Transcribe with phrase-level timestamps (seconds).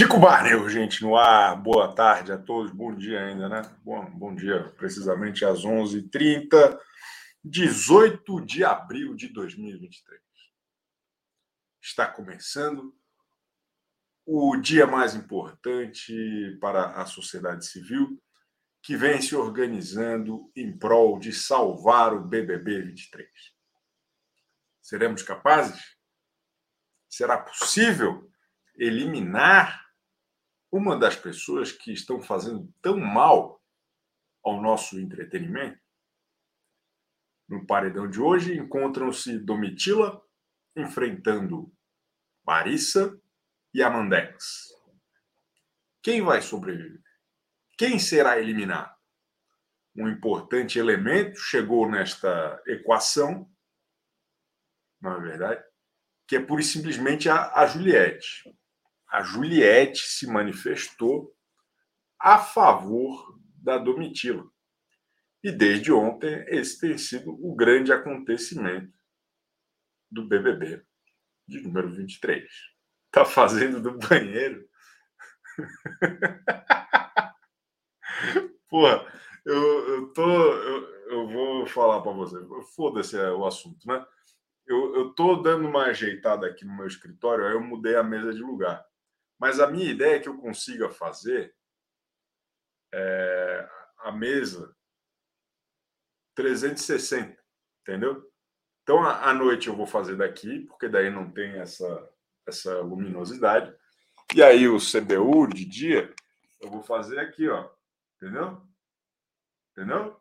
[0.00, 1.54] Chico Barneu, gente, no ar.
[1.54, 2.72] Boa tarde a todos.
[2.72, 3.60] Bom dia ainda, né?
[3.84, 6.80] Bom, bom dia, precisamente às 11h30,
[7.44, 10.18] 18 de abril de 2023.
[11.82, 12.96] Está começando
[14.24, 18.18] o dia mais importante para a sociedade civil,
[18.82, 23.28] que vem se organizando em prol de salvar o BBB 23.
[24.80, 25.94] Seremos capazes?
[27.06, 28.30] Será possível?
[28.80, 29.89] eliminar
[30.70, 33.62] uma das pessoas que estão fazendo tão mal
[34.44, 35.80] ao nosso entretenimento?
[37.48, 40.22] No paredão de hoje encontram-se Domitila
[40.76, 41.72] enfrentando
[42.46, 43.20] Marissa
[43.74, 44.68] e Amandex.
[46.02, 47.02] Quem vai sobreviver?
[47.76, 48.94] Quem será eliminado?
[49.96, 53.50] Um importante elemento chegou nesta equação,
[55.00, 55.64] não é verdade?
[56.28, 58.44] Que é pura e simplesmente a, a Juliette
[59.10, 61.36] a Juliette se manifestou
[62.18, 64.48] a favor da Domitila.
[65.42, 68.92] E desde ontem, esse tem sido o grande acontecimento
[70.10, 70.82] do BBB
[71.48, 72.50] de número 23.
[73.10, 74.68] Tá fazendo do banheiro.
[78.68, 79.06] Porra,
[79.44, 80.22] eu, eu tô.
[80.22, 82.36] Eu, eu vou falar para você.
[82.76, 84.06] Foda-se é o assunto, né?
[84.66, 88.32] Eu, eu tô dando uma ajeitada aqui no meu escritório, aí eu mudei a mesa
[88.32, 88.84] de lugar.
[89.40, 91.54] Mas a minha ideia é que eu consiga fazer
[92.92, 93.68] é,
[94.00, 94.76] a mesa
[96.34, 97.42] 360,
[97.80, 98.30] entendeu?
[98.82, 102.12] Então, à noite eu vou fazer daqui, porque daí não tem essa,
[102.46, 103.74] essa luminosidade.
[104.34, 106.14] E aí o CBU de dia
[106.60, 107.70] eu vou fazer aqui, ó.
[108.16, 108.60] Entendeu?
[109.72, 110.20] Entendeu?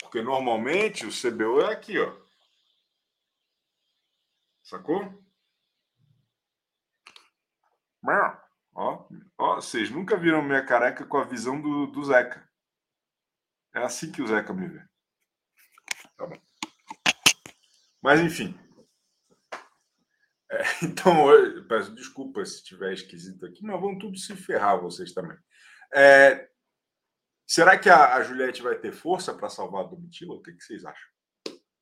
[0.00, 2.16] Porque normalmente o CBU é aqui, ó.
[4.62, 5.21] Sacou?
[8.74, 9.08] Ó,
[9.38, 12.48] ó, vocês nunca viram minha careca com a visão do, do Zeca.
[13.74, 14.84] É assim que o Zeca me vê.
[16.16, 16.36] Tá bom.
[18.02, 18.58] Mas, enfim.
[20.50, 25.12] É, então, eu peço desculpa se estiver esquisito aqui, mas vão tudo se ferrar vocês
[25.12, 25.36] também.
[25.94, 26.48] É,
[27.46, 30.34] será que a, a, Juliette vai ter força para salvar a Domitila?
[30.34, 31.10] O que, que vocês acham?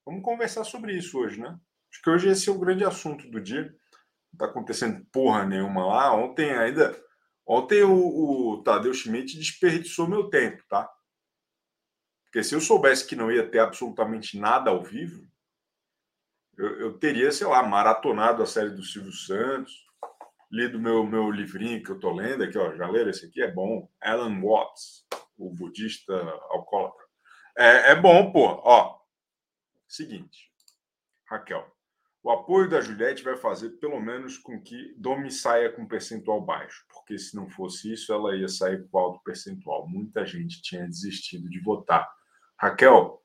[0.04, 1.58] Vamos conversar sobre isso hoje, né?
[1.92, 3.74] Acho que hoje esse é o grande assunto do dia
[4.32, 6.14] está acontecendo porra nenhuma lá.
[6.14, 6.98] Ontem ainda.
[7.46, 10.88] Ontem o, o Tadeu Schmidt desperdiçou meu tempo, tá?
[12.24, 15.28] Porque se eu soubesse que não ia ter absolutamente nada ao vivo,
[16.56, 19.84] eu, eu teria, sei lá, maratonado a série do Silvio Santos,
[20.50, 22.74] lido meu, meu livrinho que eu tô lendo aqui, ó.
[22.76, 23.42] Já leram esse aqui?
[23.42, 23.90] É bom.
[24.00, 26.14] Alan Watts, o budista
[26.50, 27.04] alcoólatra.
[27.56, 28.46] É, é bom, pô.
[28.62, 29.00] Ó,
[29.88, 30.52] seguinte,
[31.26, 31.79] Raquel.
[32.22, 36.84] O apoio da Juliette vai fazer pelo menos com que Domi saia com percentual baixo,
[36.90, 39.88] porque se não fosse isso, ela ia sair com alto percentual.
[39.88, 42.06] Muita gente tinha desistido de votar.
[42.58, 43.24] Raquel,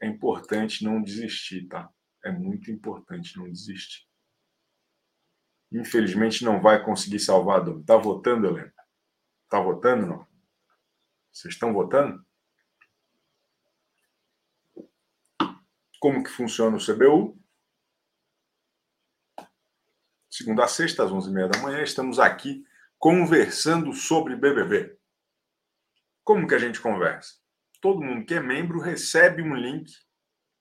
[0.00, 1.90] é importante não desistir, tá?
[2.24, 4.06] É muito importante não desistir.
[5.70, 7.84] Infelizmente não vai conseguir salvar Domi.
[7.84, 8.72] Tá votando, Helena?
[9.50, 10.26] Tá votando, não?
[11.30, 12.24] Vocês estão votando?
[16.00, 17.38] Como que funciona o CBU?
[20.36, 22.62] Segunda a sexta, às 11h30 da manhã, estamos aqui
[22.98, 24.94] conversando sobre BBB.
[26.22, 27.32] Como que a gente conversa?
[27.80, 29.90] Todo mundo que é membro recebe um link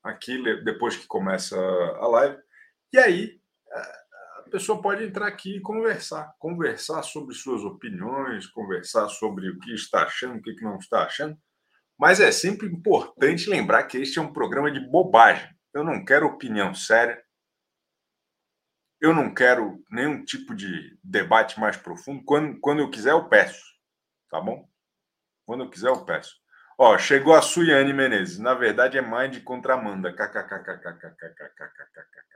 [0.02, 2.38] aqui depois que começa a live,
[2.94, 3.42] e aí
[4.46, 9.74] a pessoa pode entrar aqui e conversar, conversar sobre suas opiniões, conversar sobre o que
[9.74, 11.38] está achando, o que não está achando.
[12.00, 15.50] Mas é sempre importante lembrar que este é um programa de bobagem.
[15.74, 17.22] Eu não quero opinião séria,
[19.00, 22.24] eu não quero nenhum tipo de debate mais profundo.
[22.24, 23.64] Quando, quando eu quiser, eu peço.
[24.30, 24.70] Tá bom?
[25.46, 26.36] Quando eu quiser, eu peço.
[26.78, 28.40] Ó, chegou a Suiane Menezes.
[28.40, 30.14] Na verdade, é Mind contra Amanda.
[30.14, 32.36] KKKKKKKKKKKKK.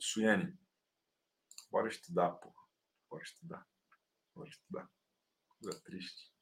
[0.00, 0.56] Suiane,
[1.70, 2.52] bora estudar, pô.
[3.10, 3.66] Bora estudar.
[4.34, 4.88] Bora estudar.
[5.60, 6.32] Coisa triste.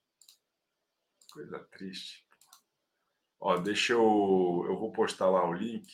[1.32, 2.26] Coisa triste.
[3.40, 4.64] Ó, deixa eu.
[4.68, 5.90] Eu vou postar lá o link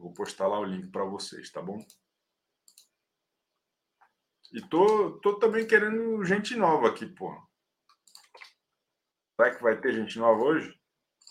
[0.00, 1.78] vou postar lá o link para vocês, tá bom?
[4.52, 7.30] E tô, tô também querendo gente nova aqui, pô.
[9.36, 10.78] Será que vai ter gente nova hoje?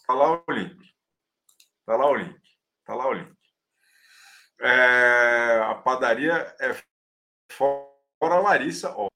[0.08, 0.96] Tá lá o link.
[1.86, 2.42] Tá lá o link.
[2.86, 3.38] Tá lá o link.
[4.62, 6.74] É, a padaria é
[7.52, 8.94] fora Larissa.
[8.96, 9.08] Ó,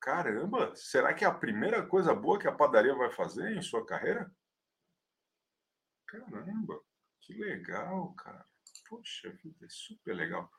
[0.00, 3.84] caramba, será que é a primeira coisa boa que a padaria vai fazer em sua
[3.84, 4.30] carreira?
[6.06, 6.82] Caramba,
[7.20, 8.49] que legal, cara.
[8.90, 10.50] Poxa vida, é super legal.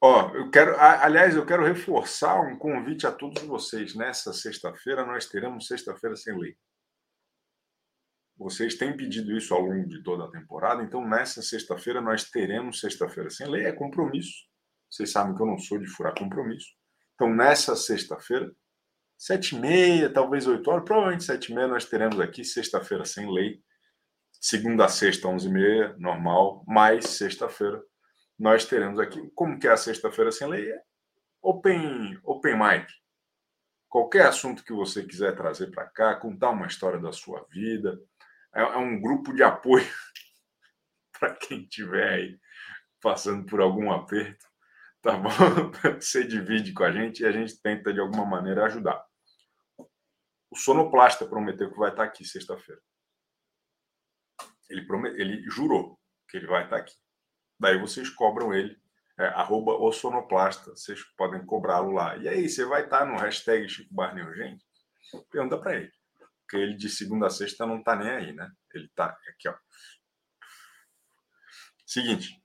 [0.00, 3.94] Ó, eu quero, aliás, eu quero reforçar um convite a todos vocês.
[3.94, 6.58] Nessa sexta-feira, nós teremos sexta-feira sem lei.
[8.36, 12.80] Vocês têm pedido isso ao longo de toda a temporada, então nessa sexta-feira nós teremos
[12.80, 14.46] sexta-feira sem lei, é compromisso.
[14.90, 16.68] Vocês sabem que eu não sou de furar compromisso.
[17.14, 18.52] Então, nessa sexta-feira,
[19.16, 23.32] sete e meia, talvez oito horas, provavelmente sete e meia, nós teremos aqui sexta-feira sem
[23.32, 23.62] lei.
[24.40, 27.82] Segunda a sexta, onze e meia, normal, mais sexta-feira
[28.38, 30.80] nós teremos aqui, como que é a sexta-feira sem lei, é
[31.42, 32.86] open, open mic.
[33.88, 37.98] Qualquer assunto que você quiser trazer para cá, contar uma história da sua vida,
[38.54, 39.84] é, é um grupo de apoio
[41.18, 42.38] para quem estiver aí
[43.00, 44.46] passando por algum aperto,
[45.02, 45.30] tá bom?
[46.00, 49.04] Você divide com a gente e a gente tenta de alguma maneira ajudar.
[50.50, 52.80] O sonoplasta prometeu que vai estar aqui sexta-feira.
[54.68, 54.86] Ele,
[55.20, 55.98] ele jurou
[56.28, 56.94] que ele vai estar aqui.
[57.58, 58.76] Daí vocês cobram ele,
[59.18, 62.16] é, arroba o sonoplasta, vocês podem cobrá-lo lá.
[62.16, 64.64] E aí, você vai estar no hashtag Chico Barney Urgente?
[65.30, 65.92] Pergunta para ele.
[66.42, 68.50] Porque ele de segunda a sexta não está nem aí, né?
[68.72, 69.54] Ele está aqui, ó.
[71.84, 72.40] Seguinte,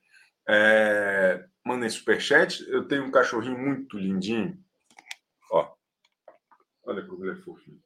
[0.48, 2.64] é, mandem superchat.
[2.70, 4.58] Eu tenho um cachorrinho muito lindinho.
[5.52, 5.75] Ó,
[6.86, 7.81] olha como ele é fofinho.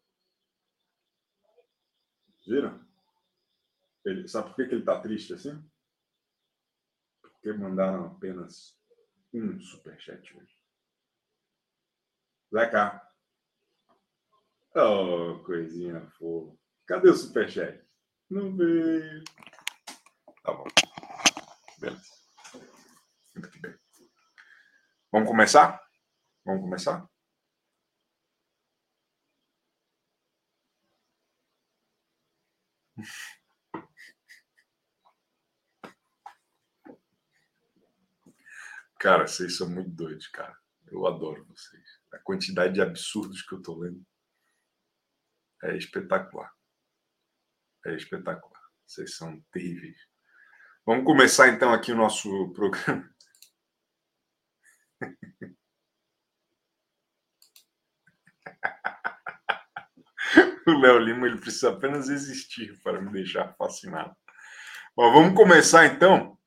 [2.48, 2.87] Viram?
[4.08, 5.62] Ele, sabe por que, que ele está triste assim?
[7.48, 8.78] porque mandaram apenas
[9.34, 10.58] um superchat hoje.
[12.52, 13.02] Zeca.
[14.76, 16.58] Oh, coisinha fofa.
[16.86, 17.82] Cadê o superchat?
[18.30, 19.24] Não veio.
[20.44, 20.66] Tá bom.
[21.80, 22.04] Beleza.
[23.36, 23.76] Muito bem.
[25.12, 25.82] Vamos começar?
[26.46, 27.10] Vamos começar?
[39.00, 40.58] Cara, vocês são muito doidos, cara.
[40.88, 41.84] Eu adoro vocês.
[42.14, 44.04] A quantidade de absurdos que eu tô lendo
[45.64, 46.52] é espetacular.
[47.86, 48.62] É espetacular.
[48.86, 49.98] Vocês são terríveis.
[50.86, 53.08] Vamos começar então aqui o nosso programa.
[60.68, 64.16] o Léo Lima ele precisa apenas existir para me deixar fascinado.
[64.96, 66.40] Bom, vamos começar então.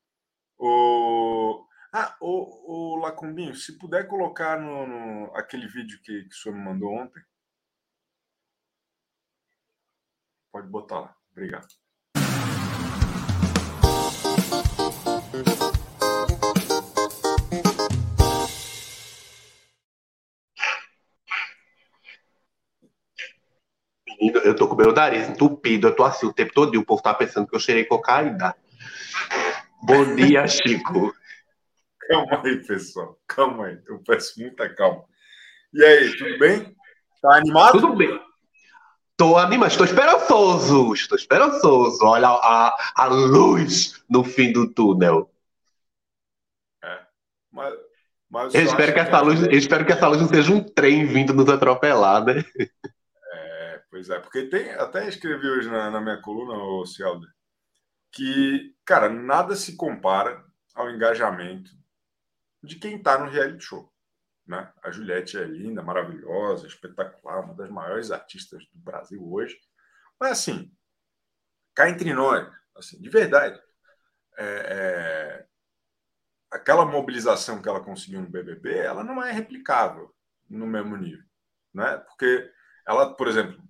[0.59, 1.65] O...
[1.93, 6.55] Ah, o, o Lacumbinho, se puder colocar no, no, aquele vídeo que, que o senhor
[6.55, 7.21] me mandou ontem.
[10.53, 11.17] Pode botar lá.
[11.33, 11.67] Obrigado.
[24.07, 26.85] Menino, eu tô com meu nariz entupido, eu tô assim o tempo todo e o
[26.85, 28.55] povo tá pensando que eu cheirei cocaína.
[29.83, 31.13] Bom dia, Chico.
[32.11, 33.21] Calma aí, pessoal.
[33.29, 33.81] Calma aí.
[33.87, 35.05] Eu peço muita calma.
[35.73, 36.77] E aí, tudo bem?
[37.23, 37.81] Tá animado?
[37.81, 38.21] Tudo bem.
[39.13, 42.05] Estou animado, estou esperançoso, estou esperançoso.
[42.05, 45.31] Olha a, a luz no fim do túnel.
[46.83, 47.01] É,
[47.53, 47.75] mas,
[48.29, 50.53] mas eu espero que, que essa é luz, eu espero que essa luz não seja
[50.53, 52.43] um trem vindo nos atropelar, né?
[53.35, 57.29] É, pois é, porque tem, até escrevi hoje na, na minha coluna, o Cialder,
[58.11, 60.43] que, cara, nada se compara
[60.75, 61.79] ao engajamento
[62.63, 63.93] de quem está no reality show.
[64.47, 64.73] Né?
[64.83, 69.59] A Juliette é linda, maravilhosa, espetacular, uma das maiores artistas do Brasil hoje.
[70.19, 70.73] Mas, assim,
[71.75, 73.61] cá entre nós, assim, de verdade,
[74.37, 75.47] é, é,
[76.51, 80.15] aquela mobilização que ela conseguiu no BBB, ela não é replicável
[80.49, 81.25] no mesmo nível.
[81.73, 81.97] Né?
[81.99, 82.51] Porque
[82.87, 83.63] ela, por exemplo,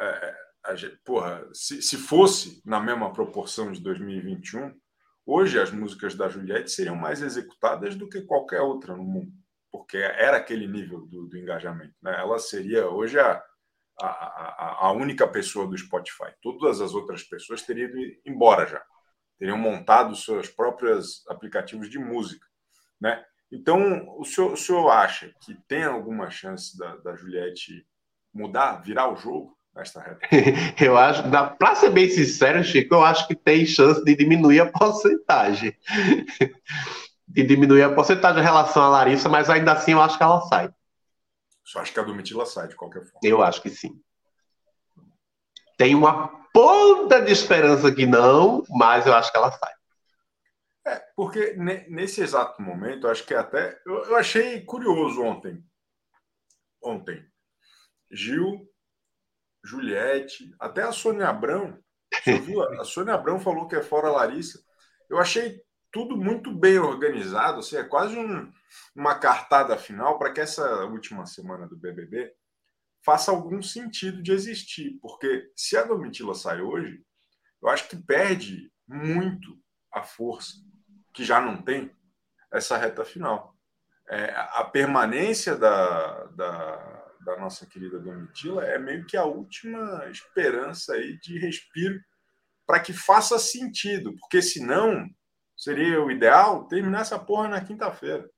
[0.00, 4.80] é, a, porra, se, se fosse na mesma proporção de 2021,
[5.34, 9.32] Hoje, as músicas da Juliette seriam mais executadas do que qualquer outra no mundo,
[9.70, 11.94] porque era aquele nível do, do engajamento.
[12.02, 12.14] Né?
[12.20, 13.42] Ela seria hoje a,
[13.98, 16.34] a, a, a, única pessoa do Spotify.
[16.42, 18.84] Todas as outras pessoas teriam ido embora já,
[19.38, 22.46] teriam montado seus próprios aplicativos de música.
[23.00, 23.24] Né?
[23.50, 27.86] Então, o senhor, o senhor acha que tem alguma chance da, da Juliette
[28.34, 29.56] mudar, virar o jogo?
[30.80, 31.22] eu acho,
[31.58, 35.76] para ser bem sincero, Chico, eu acho que tem chance de diminuir a porcentagem.
[37.26, 40.42] de diminuir a porcentagem em relação à Larissa, mas ainda assim eu acho que ela
[40.42, 40.70] sai.
[41.64, 43.20] Só acho que a Domitila sai, de qualquer forma.
[43.22, 43.98] Eu acho que sim.
[45.78, 49.72] Tem uma ponta de esperança que não, mas eu acho que ela sai.
[50.86, 53.80] É, porque nesse exato momento, acho que até.
[53.86, 55.64] Eu, eu achei curioso ontem.
[56.82, 57.24] Ontem.
[58.10, 58.68] Gil
[59.64, 61.78] Juliette, até a Sônia Abrão.
[62.44, 62.62] Viu?
[62.80, 64.62] A Sônia Abrão falou que é fora a Larissa.
[65.08, 65.60] Eu achei
[65.92, 68.50] tudo muito bem organizado, assim, é quase um,
[68.96, 72.34] uma cartada final para que essa última semana do BBB
[73.04, 77.04] faça algum sentido de existir, porque se a Domitila sai hoje,
[77.60, 79.58] eu acho que perde muito
[79.92, 80.54] a força
[81.12, 81.94] que já não tem
[82.50, 83.54] essa reta final.
[84.08, 90.94] É, a permanência da, da, da, nossa querida Domitila é meio que a última esperança
[90.94, 92.00] aí de respiro
[92.66, 95.06] para que faça sentido, porque senão
[95.56, 98.28] seria o ideal terminar essa porra na quinta-feira.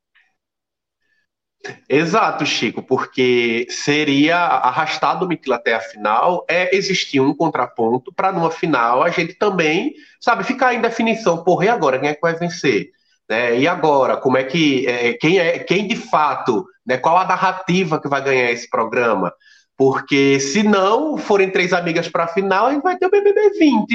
[1.89, 8.33] Exato, Chico, porque seria arrastar do Mitila até a final, é existir um contraponto para
[8.33, 12.21] numa final a gente também, sabe, ficar em definição, porra, e agora, quem é que
[12.21, 12.91] vai vencer?
[13.29, 13.61] Né?
[13.61, 18.01] E agora, como é que, é, quem é, quem de fato, né, qual a narrativa
[18.01, 19.33] que vai ganhar esse programa?
[19.77, 23.51] Porque se não forem três amigas para a final, a gente vai ter o BBB
[23.59, 23.87] 20,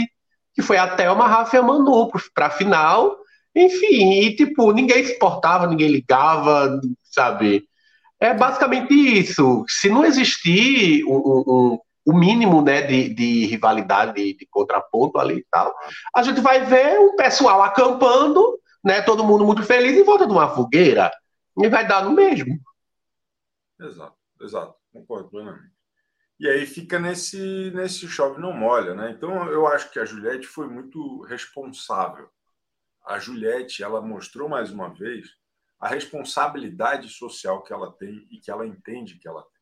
[0.54, 3.16] que foi até uma Rafa Manu para a final,
[3.56, 7.64] enfim, e tipo, ninguém se importava, ninguém ligava, sabe?
[8.20, 9.64] É basicamente isso.
[9.68, 15.38] Se não existir um, um, o mínimo né, de, de rivalidade, de, de, contraponto ali
[15.38, 15.74] e tal,
[16.14, 20.34] a gente vai ver o pessoal acampando, né, todo mundo muito feliz em volta de
[20.34, 21.12] uma fogueira.
[21.58, 22.60] E vai dar no mesmo.
[23.79, 24.75] Exato, exato.
[24.91, 25.74] Concordo plenamente.
[26.39, 29.12] E aí fica nesse, nesse chove não molha, né?
[29.12, 32.29] Então eu acho que a Juliette foi muito responsável
[33.10, 35.36] a Juliette ela mostrou mais uma vez
[35.79, 39.62] a responsabilidade social que ela tem e que ela entende que ela tem.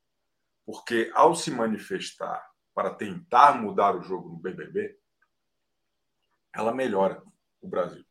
[0.65, 4.99] Porque ao se manifestar para tentar mudar o jogo no BBB,
[6.53, 7.23] ela melhora
[7.61, 8.03] o Brasil.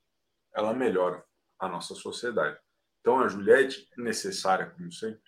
[0.56, 1.22] Ela melhora
[1.58, 2.56] a nossa sociedade.
[3.00, 5.20] Então a Juliette, necessária como sempre.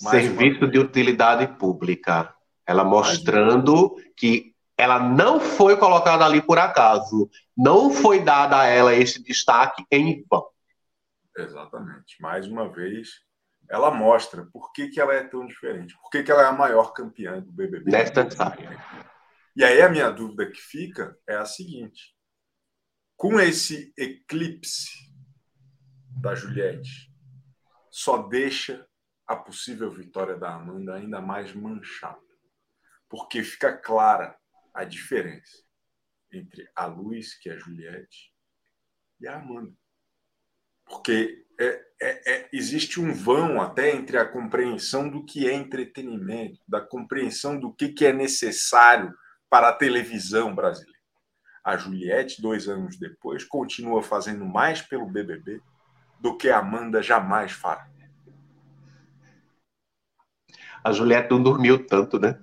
[0.00, 2.34] Serviço de utilidade pública.
[2.66, 7.28] Ela mostrando que ela não foi colocada ali por acaso.
[7.54, 10.48] Não foi dada a ela esse destaque em vão.
[11.36, 12.20] Exatamente.
[12.20, 13.20] Mais uma vez,
[13.68, 16.52] ela mostra por que, que ela é tão diferente, por que, que ela é a
[16.52, 17.90] maior campeã do BBB.
[17.90, 18.82] Necessária.
[19.54, 22.14] E aí a minha dúvida que fica é a seguinte:
[23.20, 25.12] com esse eclipse
[26.22, 27.12] da Juliette,
[27.90, 28.88] só deixa
[29.26, 32.18] a possível vitória da Amanda ainda mais manchada.
[33.10, 34.38] Porque fica clara
[34.72, 35.62] a diferença
[36.32, 38.32] entre a Luz, que é a Juliette,
[39.20, 39.76] e a Amanda.
[40.86, 41.66] Porque é,
[42.00, 47.60] é, é, existe um vão até entre a compreensão do que é entretenimento, da compreensão
[47.60, 49.14] do que, que é necessário
[49.50, 50.99] para a televisão brasileira.
[51.64, 55.60] A Juliette, dois anos depois, continua fazendo mais pelo BBB
[56.18, 57.88] do que a Amanda jamais fará.
[60.82, 62.40] A Juliette não dormiu tanto, né?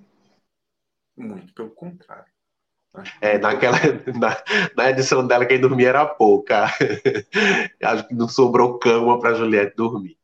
[1.16, 2.32] Muito pelo contrário.
[3.22, 3.78] É, naquela,
[4.18, 4.44] na,
[4.76, 6.66] na, edição dela, quem dormia era pouca.
[7.84, 10.18] Acho que não sobrou cama para Juliette dormir.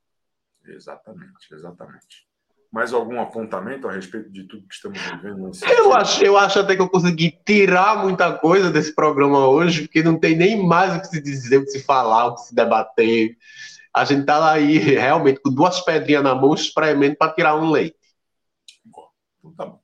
[0.66, 2.28] Exatamente, exatamente.
[2.74, 5.52] Mais algum apontamento a respeito de tudo que estamos vivendo?
[5.70, 10.02] Eu acho, eu acho até que eu consegui tirar muita coisa desse programa hoje, porque
[10.02, 12.56] não tem nem mais o que se dizer, o que se falar, o que se
[12.56, 13.38] debater.
[13.94, 17.96] A gente está aí realmente com duas pedrinhas na mão, espremendo para tirar um leite.
[18.84, 19.84] Bom, então tá bom.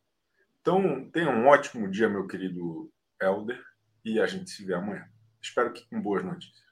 [0.60, 2.92] Então, tenha um ótimo dia, meu querido
[3.22, 3.64] Helder,
[4.04, 5.08] e a gente se vê amanhã.
[5.40, 6.68] Espero que com boas notícias.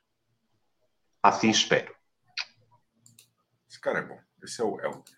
[1.22, 1.96] Assim espero.
[3.70, 4.20] Esse cara é bom.
[4.42, 5.16] Esse é o Helder.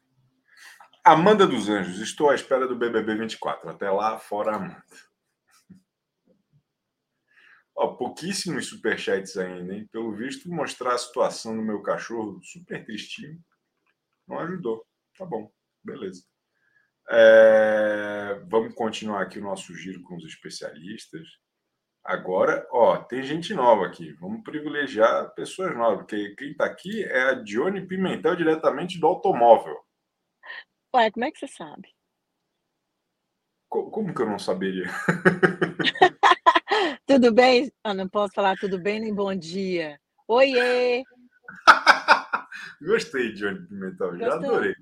[1.04, 3.70] Amanda dos Anjos, estou à espera do BBB 24.
[3.70, 4.84] Até lá, fora Amanda.
[7.76, 9.88] Ó, pouquíssimos superchats ainda, hein?
[9.92, 13.42] Pelo visto, mostrar a situação do meu cachorro super tristinho
[14.30, 14.86] não ajudou.
[15.18, 15.52] Tá bom,
[15.84, 16.24] beleza.
[17.10, 21.28] É, vamos continuar aqui o nosso giro com os especialistas.
[22.04, 24.14] Agora, ó, tem gente nova aqui.
[24.14, 29.76] Vamos privilegiar pessoas novas, porque quem está aqui é a Dione Pimentel, diretamente do automóvel.
[30.96, 31.90] Ué, como é que você sabe?
[33.68, 34.86] Como, como que eu não saberia?
[37.06, 37.72] tudo bem?
[37.84, 40.00] Ah, não posso falar tudo bem nem bom dia.
[40.28, 41.04] Oiê!
[42.82, 44.56] Gostei, Dione Pimentel, já Gostou?
[44.56, 44.76] adorei.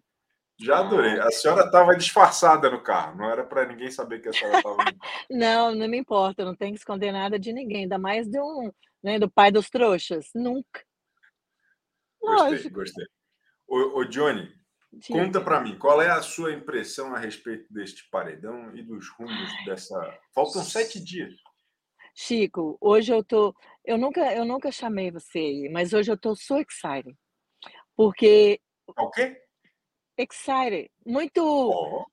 [0.60, 1.20] Já adorei.
[1.20, 4.78] A senhora estava disfarçada no carro, não era para ninguém saber que a senhora estava
[4.78, 5.14] no carro.
[5.30, 8.72] Não, não me importa, não tem que esconder nada de ninguém, ainda mais de um,
[9.04, 10.30] né, do pai dos trouxas.
[10.34, 10.82] Nunca.
[12.22, 12.76] Gostei, Lógico.
[12.76, 13.06] gostei.
[13.68, 14.50] Ô, ô Johnny,
[15.00, 15.26] Diga.
[15.26, 19.50] conta para mim, qual é a sua impressão a respeito deste paredão e dos rumos
[19.66, 20.20] dessa.
[20.34, 21.34] Faltam sete dias.
[22.16, 23.56] Chico, hoje eu tô.
[23.86, 27.16] Eu nunca, eu nunca chamei você, mas hoje eu tô so excited.
[27.96, 28.60] Porque.
[28.88, 29.48] O quê?
[30.18, 32.06] excited, muito oh.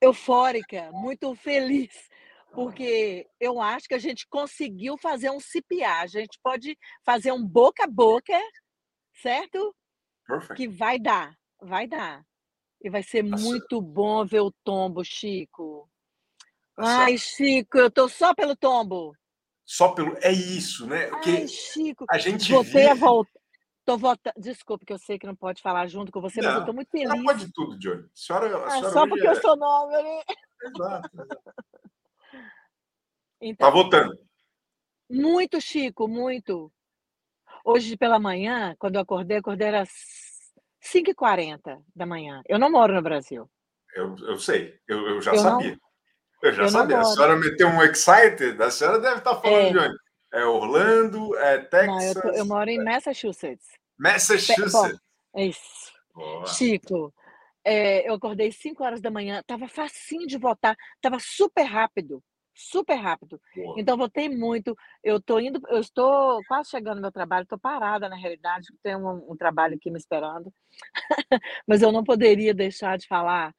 [0.00, 2.08] eufórica, muito feliz,
[2.52, 6.00] porque eu acho que a gente conseguiu fazer um CPA.
[6.02, 8.38] A gente pode fazer um boca a boca,
[9.20, 9.74] certo?
[10.30, 10.54] Perfect.
[10.56, 12.24] Que vai dar, vai dar.
[12.82, 15.90] E vai ser Tá muito bom ver o tombo, Chico.
[16.76, 19.14] Tá Ai, Chico, eu tô só pelo tombo.
[19.66, 20.16] Só pelo.
[20.22, 21.08] É isso, né?
[21.08, 23.40] Porque Ai, Chico, a gente voltei a vive- voltar.
[23.84, 24.34] Tô voltando.
[24.38, 26.72] Desculpa, que eu sei que não pode falar junto com você, mas eu Não, tô
[26.72, 27.22] muito feliz.
[27.24, 28.04] pode tudo, Johnny.
[28.04, 29.30] A senhora, a Ah, senhora só hoje porque é...
[29.30, 30.22] eu sou nova, né?
[30.64, 31.40] Exato, exato.
[33.40, 34.18] Então, Tá votando.
[35.10, 36.72] muito, Chico, muito.
[37.64, 39.90] Hoje pela manhã, quando eu acordei, acordei às
[40.80, 42.42] 5h40 da manhã.
[42.48, 43.48] Eu não moro no Brasil.
[43.94, 45.78] Eu, eu sei, eu, eu já Eu não- sabia.
[46.42, 46.98] eu já eu não sabia.
[47.00, 49.70] A senhora meteu um excited, a senhora deve estar falando É.
[49.72, 49.96] de onde?
[50.32, 53.66] É Orlando, é Não, eu, Texas, tô- eu moro em Massachusetts.
[53.98, 54.98] Massachusetts.
[55.34, 55.92] É isso.
[56.14, 56.46] Boa.
[56.46, 57.12] Chico,
[57.64, 62.22] é, eu acordei 5 horas da manhã, tava facinho de votar, tava super rápido,
[62.60, 63.40] super rápido.
[63.54, 63.74] boa.
[63.78, 64.76] Então votei muito.
[65.02, 68.98] Eu tô indo, eu estou quase chegando no meu trabalho, estou parada na realidade, tenho
[68.98, 70.52] um, um trabalho aqui me esperando.
[71.66, 73.54] Mas eu não poderia deixar de falar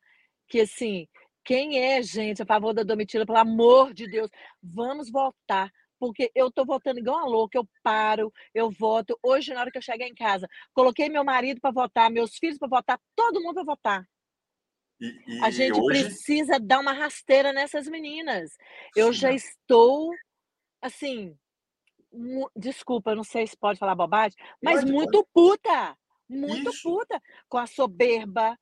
[0.48, 1.08] que assim,
[1.44, 4.30] quem é gente a favor da Domitila, pelo amor de Deus,
[4.62, 5.72] vamos votar.
[6.00, 9.18] Porque eu tô votando igual uma louca, eu paro, eu voto.
[9.22, 12.58] Hoje, na hora que eu chegar em casa, coloquei meu marido para votar, meus filhos
[12.58, 14.10] para votar, todo mundo para votar.
[15.02, 18.52] E, e A gente hoje, precisa dar uma rasteira nessas meninas.
[18.96, 19.36] Eu Sim, já né?
[19.36, 20.12] estou,
[20.80, 21.36] assim,
[22.56, 25.98] desculpa, não sei se pode falar bobagem, mas Pode, muito puta,
[26.30, 26.84] muito Isso.
[26.84, 28.58] puta com a soberba,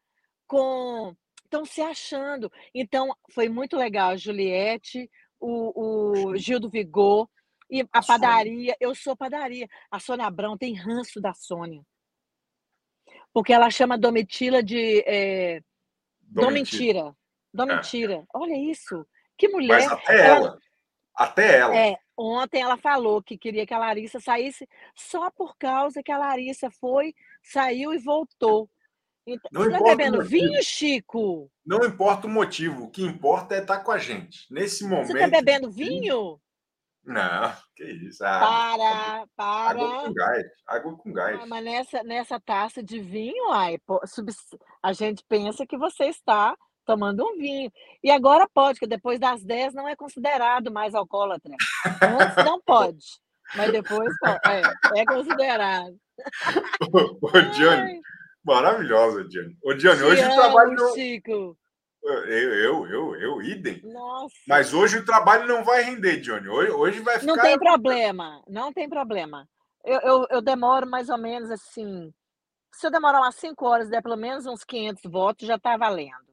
[0.47, 2.51] com estão se achando.
[2.73, 7.27] Então, foi muito legal, a Juliette, o, o Gil do Vigor
[7.69, 8.19] e a, A Sônia.
[8.21, 8.77] padaria.
[8.79, 9.67] Eu sou padaria.
[9.91, 11.81] A Sônia Abrão tem ranço da Sônia.
[13.33, 15.61] Porque ela chama a Domitila de eh,
[16.29, 17.03] Dom Mentira.
[17.03, 17.15] Mentira.
[17.53, 17.75] Dom É.
[17.75, 18.23] Mentira.
[18.33, 19.05] Olha isso.
[19.37, 19.91] Que Mas mulher.
[19.93, 20.57] até ela- ela,
[21.15, 21.75] até ela.
[21.75, 26.17] É, ontem ela falou que queria que a Larissa saísse só por causa que a
[26.17, 27.13] Larissa foi,
[27.43, 28.69] saiu e voltou.
[29.25, 31.51] Então, Não tá o bebendo vinho, Chico?
[31.65, 34.45] Não importa o motivo, o que importa é estar com a gente.
[34.51, 35.07] Nesse momento.
[35.07, 36.39] Você tá bebendo vinho?
[37.09, 38.23] Não, que isso.
[38.23, 39.81] Ah, Para, para.
[39.81, 40.45] água com gás.
[40.67, 41.39] Água com gás.
[41.41, 43.99] Ah, mas nessa, nessa taça de vinho, ai, pô,
[44.83, 47.71] a gente pensa que você está tomando um vinho.
[48.03, 51.55] E agora pode, que depois das 10 não é considerado mais alcoólatra.
[52.01, 53.05] Antes não pode,
[53.55, 54.39] mas depois pode.
[54.47, 55.95] É, é considerado.
[57.21, 57.99] Ô, Johnny, Ai,
[58.43, 59.57] maravilhosa, Johnny.
[59.63, 60.93] Ô, Johnny, hoje amo, trabalho.
[60.93, 61.57] Chico.
[62.01, 63.81] Eu, eu, eu, eu, idem.
[63.83, 64.35] Nossa.
[64.47, 66.47] Mas hoje o trabalho não vai render, Johnny.
[66.47, 67.35] Hoje, hoje vai ficar.
[67.35, 69.47] Não tem problema, não tem problema.
[69.83, 72.13] Eu, eu, eu demoro mais ou menos assim.
[72.73, 76.29] Se eu demorar umas 5 horas, der pelo menos uns 500 votos, já está valendo.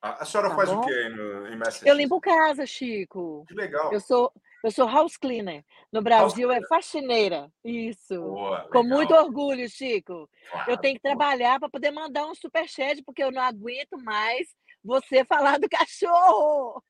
[0.00, 0.80] A, a senhora Tá faz o bom?
[0.80, 1.86] que aí no, em Massachusetts?
[1.86, 3.44] Eu limpo casa, Chico.
[3.46, 3.92] Que legal.
[3.92, 5.64] Eu sou, eu sou house cleaner.
[5.92, 7.50] No Brasil é faxineira.
[7.64, 8.20] Isso.
[8.20, 8.96] Boa, Com legal.
[8.98, 10.28] muito orgulho, Chico.
[10.50, 14.48] Claro, Eu tenho que trabalhar para poder mandar um superchat, porque eu não aguento mais
[14.84, 16.82] você falar do cachorro.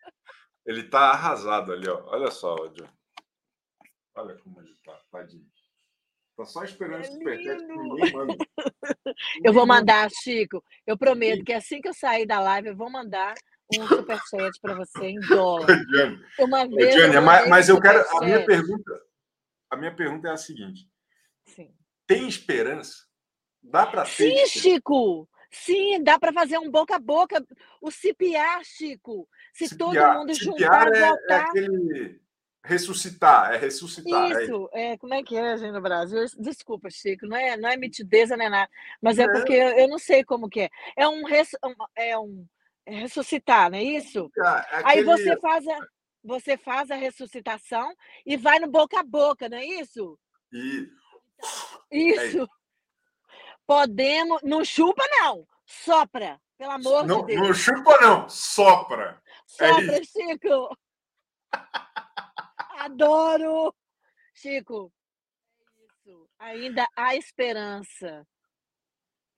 [0.66, 2.02] Ele tá arrasado ali, ó.
[2.06, 2.88] Olha só, Johnny.
[4.14, 5.46] Olha como ele tá, tadinho.
[6.36, 7.82] Tá só esperando É esse superchat que lindo.
[7.82, 8.34] ninguém manda.
[9.44, 10.62] Eu vou mandar, Chico.
[10.86, 13.34] Eu prometo que assim que eu sair da live, eu vou mandar
[13.80, 15.66] um superchat para você em dólar.
[16.38, 16.94] Uma vez.
[16.94, 18.04] Johnny, eu mas, mas eu quero.
[18.16, 19.00] A minha pergunta.
[19.70, 20.88] A minha pergunta é a seguinte:
[21.46, 21.74] Sim.
[22.06, 23.06] tem esperança?
[23.62, 24.46] Dá para ter?
[24.46, 24.46] Sim?
[24.46, 25.28] Chico.
[25.50, 27.44] Sim, dá para fazer um boca a boca.
[27.80, 29.28] O CPR, Chico.
[29.52, 31.40] Se todo CPR mundo CPR juntar, é, é votar.
[31.42, 32.22] aquele
[32.64, 34.32] ressuscitar, é ressuscitar.
[34.32, 36.24] é Isso, é, como é que é, gente, no Brasil?
[36.38, 39.32] Desculpa, Chico, não é, não é mitideza nem nada, mas é Não.
[39.34, 40.70] porque eu, eu não sei como que é.
[40.96, 41.50] É um, res,
[41.96, 42.48] é um é
[42.86, 44.30] ressuscitar, não é isso?
[44.36, 45.78] É Aí aquele- você faz a,
[46.24, 47.94] você faz a ressuscitação
[48.26, 50.18] e vai no boca a boca, não é isso?
[50.52, 50.88] E
[51.90, 52.48] Isso.
[53.66, 57.40] Podemos, não chupa não, sopra, pelo amor não, de Deus.
[57.48, 59.22] não chupa, não, sopra.
[59.60, 60.76] é Sopra, Chico.
[62.78, 63.74] Adoro.
[64.34, 64.92] Chico,
[66.06, 66.12] é.
[66.38, 68.26] Ainda há esperança.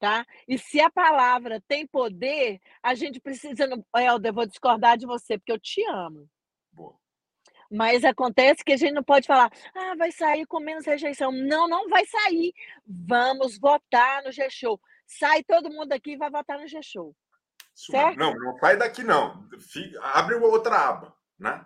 [0.05, 0.27] Tá?
[0.47, 3.65] E se a palavra tem poder, a gente precisa.
[3.97, 6.29] Helder, eu vou discordar de você, porque eu te amo.
[6.71, 6.95] Boa.
[7.73, 11.33] Mas acontece que a gente não pode falar, ah, vai sair com menos rejeição.
[11.33, 12.53] Não, não vai sair.
[12.87, 14.79] Vamos votar no G-Show.
[15.07, 17.17] Sai todo mundo aqui e vai votar no G-Show.
[17.75, 18.19] Certo?
[18.19, 19.49] Não, não sai daqui, não.
[19.59, 21.65] Fica- abre outra aba, né?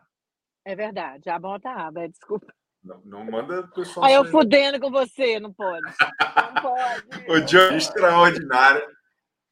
[0.64, 1.28] É verdade.
[1.28, 2.54] A bota aba, é, desculpa.
[2.88, 4.06] Não, não manda o pessoal.
[4.06, 4.30] Aí eu sair.
[4.32, 5.82] fudendo com você, não pode.
[5.82, 7.30] Não pode.
[7.30, 8.82] Ô, Johnny, extraordinária.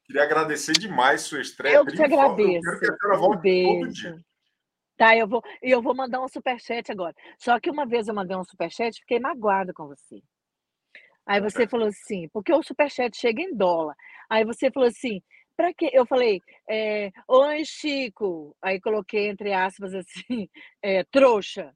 [0.05, 1.75] Queria agradecer demais sua estreia.
[1.75, 2.19] Eu que te triunfal.
[2.19, 2.61] Eu agradeço.
[2.61, 3.91] quero que a senhora Um volte todo beijo.
[3.91, 4.19] dia.
[4.97, 7.13] Tá, eu vou, eu vou mandar um superchat agora.
[7.37, 10.23] Só que uma vez eu mandei um superchat, fiquei magoada com você.
[11.23, 13.95] Aí você falou assim, porque o superchat chega em dólar.
[14.27, 15.21] Aí você falou assim,
[15.55, 15.91] para quê?
[15.93, 18.55] Eu falei, é, oi, Chico.
[18.61, 20.49] Aí coloquei entre aspas assim,
[20.81, 21.71] é, trouxa.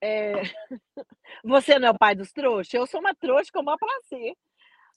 [0.00, 0.32] É,
[1.44, 2.72] você não é o pai dos trouxas?
[2.74, 4.34] Eu sou uma trouxa com o maior prazer.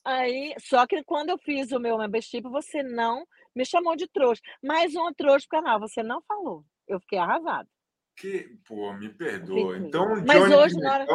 [0.04, 4.42] Aí, só que quando eu fiz o meu membership, você não me chamou de trouxa.
[4.64, 6.64] Mais uma trouxa pro canal, você não falou.
[6.88, 7.68] Eu fiquei arrasada.
[8.16, 9.78] Que, pô, me perdoa.
[9.78, 11.06] Então, Mas Johnny hoje, na hora...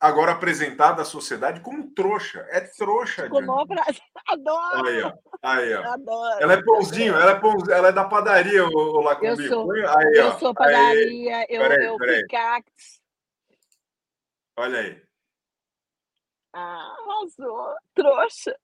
[0.00, 2.46] agora apresentado à sociedade como trouxa.
[2.50, 4.02] É trouxa, Com maior prazer.
[4.26, 4.86] Adoro.
[4.86, 5.12] Aí, ó.
[5.42, 5.92] Aí, ó.
[5.92, 6.42] Adoro.
[6.42, 9.44] Ela é pãozinho, ela é, pãozinho, ela é da padaria, o Lacumbi.
[9.44, 11.46] Eu sou, aí, eu sou padaria, aí.
[11.48, 12.26] eu, peraí, eu peraí.
[14.60, 15.02] Olha aí.
[16.52, 17.74] Ah, arrasou.
[17.94, 18.54] Trouxa.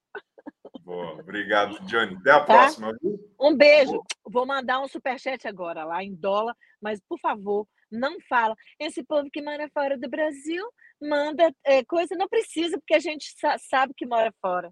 [0.81, 2.15] Boa, obrigado, Johnny.
[2.17, 2.45] Até a tá?
[2.45, 2.95] próxima.
[3.01, 3.35] Viu?
[3.39, 4.03] Um beijo.
[4.23, 8.55] Vou mandar um superchat agora, lá em dólar, mas por favor, não fala.
[8.79, 10.63] Esse povo que mora fora do Brasil
[11.01, 13.33] manda é, coisa, não precisa, porque a gente
[13.67, 14.71] sabe que mora fora.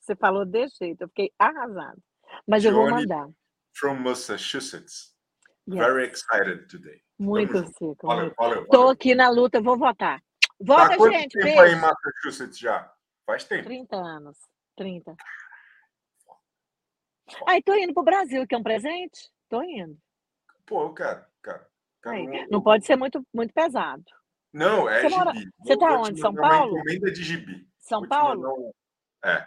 [0.00, 2.02] Você falou desse jeito, eu fiquei arrasado.
[2.48, 3.28] Mas Johnny eu vou mandar.
[3.76, 5.14] From Massachusetts.
[5.70, 5.78] Yes.
[5.78, 7.00] Very excited today.
[7.18, 8.06] Muito, Cico.
[8.06, 10.20] Valeu, valeu, Estou aqui na luta, vou votar.
[10.58, 11.32] Vota, tá gente.
[11.32, 11.62] Tempo beijo.
[11.62, 12.92] aí em Massachusetts já?
[13.24, 13.64] Faz tempo.
[13.64, 14.36] 30 anos.
[14.76, 15.16] 30.
[17.46, 19.30] Aí, tô indo pro Brasil, que é um presente?
[19.48, 19.96] Tô indo.
[20.66, 21.24] Pô, eu quero,
[22.06, 22.48] Aí, um...
[22.50, 24.02] Não pode ser muito, muito pesado.
[24.52, 25.08] Não, é você.
[25.08, 25.32] Mora...
[25.60, 26.20] Você tá onde?
[26.20, 26.78] São Paulo?
[26.78, 27.68] Encomenda de gibi.
[27.78, 28.74] São Paulo?
[29.24, 29.46] É.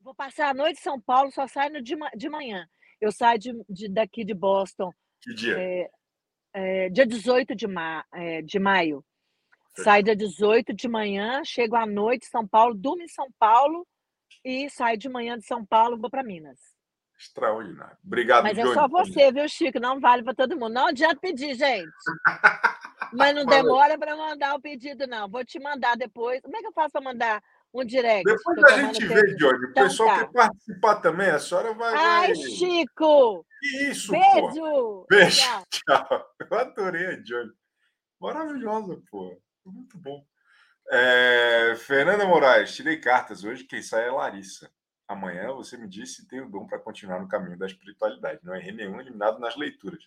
[0.00, 2.68] Vou passar a noite em São Paulo, só saio de, de manhã.
[3.00, 4.92] Eu saio de, de, daqui de Boston.
[5.24, 5.56] Que dia?
[5.58, 5.90] É,
[6.52, 9.02] é, dia 18 de, ma, é, de maio.
[9.76, 13.86] Sai dia 18 de manhã, chego à noite em São Paulo, durmo em São Paulo
[14.44, 16.60] e saio de manhã de São Paulo, vou para Minas.
[17.18, 17.96] Extraordinário.
[18.04, 18.70] Obrigado, Mas Johnny.
[18.70, 19.80] é só você, viu, Chico?
[19.80, 20.74] Não vale para todo mundo.
[20.74, 21.88] Não adianta pedir, gente.
[23.12, 25.28] Mas não demora para mandar o pedido, não.
[25.28, 26.40] Vou te mandar depois.
[26.42, 27.42] Como é que eu faço para mandar
[27.74, 28.24] um direct?
[28.24, 29.66] Depois a gente vê, Johnny.
[29.66, 30.18] O então, pessoal tá.
[30.18, 31.28] quer participar também.
[31.28, 31.94] A senhora vai.
[31.94, 32.36] Ai, vai...
[32.36, 33.44] Chico!
[33.60, 34.52] Que isso, Beijo!
[34.54, 35.06] Pô.
[35.10, 35.42] Beijo!
[35.70, 36.26] Tchau.
[36.38, 37.52] Eu adorei a Johnny.
[38.20, 39.36] Maravilhosa, pô.
[39.66, 40.24] Muito bom.
[40.90, 43.64] É, Fernanda Moraes, tirei cartas hoje.
[43.64, 44.70] Quem sai é Larissa.
[45.08, 48.40] Amanhã você me disse se tem o dom para continuar no caminho da espiritualidade.
[48.42, 50.02] Não errei nenhum eliminado nas leituras.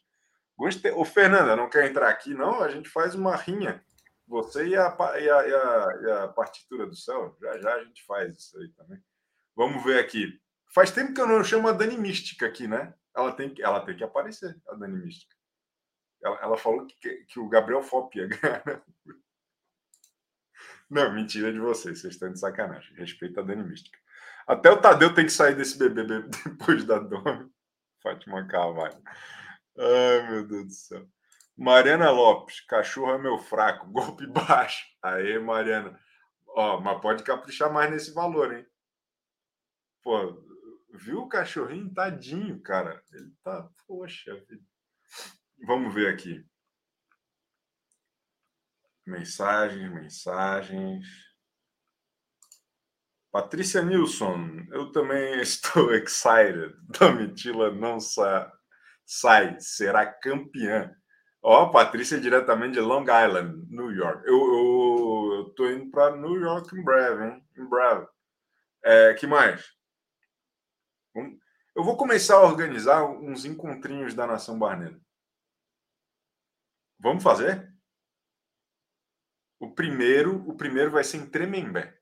[0.55, 0.91] Gostei.
[0.91, 2.61] Ô, Fernanda, não quer entrar aqui, não?
[2.61, 3.83] A gente faz uma rinha.
[4.27, 7.35] Você e a, e a, e a, e a partitura do céu.
[7.41, 9.01] Já já a gente faz isso aí também.
[9.55, 10.39] Vamos ver aqui.
[10.73, 12.93] Faz tempo que eu não chamo a Dani Mística aqui, né?
[13.15, 15.35] Ela tem ela tem que aparecer, a Dani Mística.
[16.21, 18.83] Ela, ela falou que, que o Gabriel Fop ia ganhar.
[20.89, 22.95] Não, mentira de vocês, vocês estão de sacanagem.
[22.95, 23.97] Respeita a Dani Mística.
[24.45, 27.49] Até o Tadeu tem que sair desse BBB depois da Domi.
[28.01, 29.01] Fátima Carvalho.
[29.77, 31.07] Ai, meu Deus do céu.
[31.57, 34.85] Mariana Lopes, cachorro é meu fraco, golpe baixo.
[35.01, 35.99] Aê, Mariana.
[36.49, 38.65] Ó, mas pode caprichar mais nesse valor, hein?
[40.03, 40.43] Pô,
[40.93, 41.91] viu o cachorrinho?
[41.93, 43.03] Tadinho, cara.
[43.11, 43.67] Ele tá.
[43.87, 44.63] Poxa vida.
[45.65, 46.45] Vamos ver aqui.
[49.05, 51.05] Mensagens, mensagens.
[53.31, 56.75] Patrícia Nilson, eu também estou excited.
[56.99, 58.51] Domitila não sa
[59.05, 60.93] sai, será campeã.
[61.41, 64.27] Ó, oh, Patrícia diretamente de Long Island, New York.
[64.27, 67.47] Eu, eu, eu tô indo para New York em breve, hein?
[67.57, 68.07] Em breve.
[68.83, 69.65] É, que mais?
[71.75, 74.99] Eu vou começar a organizar uns encontrinhos da Nação Barneira.
[76.99, 77.71] Vamos fazer?
[79.59, 81.95] O primeiro, o primeiro vai ser em Tremembé.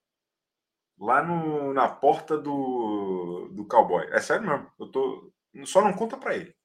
[0.98, 4.06] Lá no, na porta do, do cowboy.
[4.12, 4.72] É sério mesmo.
[4.80, 5.34] Eu tô,
[5.66, 6.56] só não conta para ele.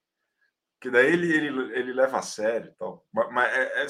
[0.80, 3.06] Que daí ele, ele, ele leva a sério e tal.
[3.12, 3.86] Mas, mas é, é,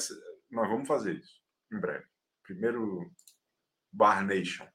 [0.51, 1.39] nós vamos fazer isso
[1.71, 2.05] em breve.
[2.43, 3.09] Primeiro
[3.91, 4.67] Bar Nation.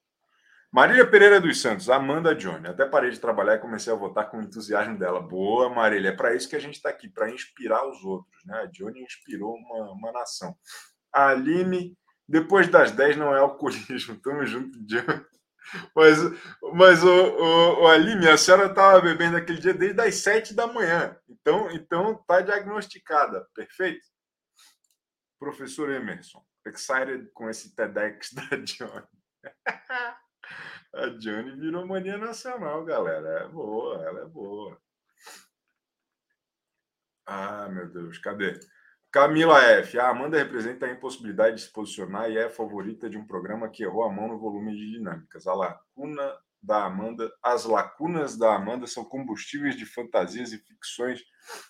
[0.73, 2.67] Marília Pereira dos Santos, Amanda Johnny.
[2.67, 5.21] Até parei de trabalhar e comecei a votar com o entusiasmo dela.
[5.21, 6.11] Boa, Marília.
[6.11, 8.45] É para isso que a gente está aqui, para inspirar os outros.
[8.45, 8.59] Né?
[8.59, 10.55] A Johnny inspirou uma, uma nação.
[11.13, 11.97] A Aline
[12.29, 14.17] depois das 10 não é alcoolismo.
[14.21, 15.25] Tamo junto, Johnny.
[15.95, 16.19] Mas,
[16.75, 20.67] mas o, o, o Aline, a senhora estava bebendo aquele dia desde as 7 da
[20.67, 21.17] manhã.
[21.29, 23.47] Então, então tá diagnosticada.
[23.55, 24.07] Perfeito?
[25.39, 29.07] Professor Emerson, excited com esse TEDx da Johnny.
[30.95, 33.45] A Johnny virou mania nacional, galera.
[33.45, 34.81] É boa, ela é boa.
[37.27, 38.59] Ah, meu Deus, cadê?
[39.11, 39.99] Camila F.
[39.99, 43.83] A Amanda representa a impossibilidade de se posicionar e é favorita de um programa que
[43.83, 45.47] errou a mão no volume de dinâmicas.
[45.47, 51.23] A lacuna da Amanda, as lacunas da Amanda são combustíveis de fantasias e ficções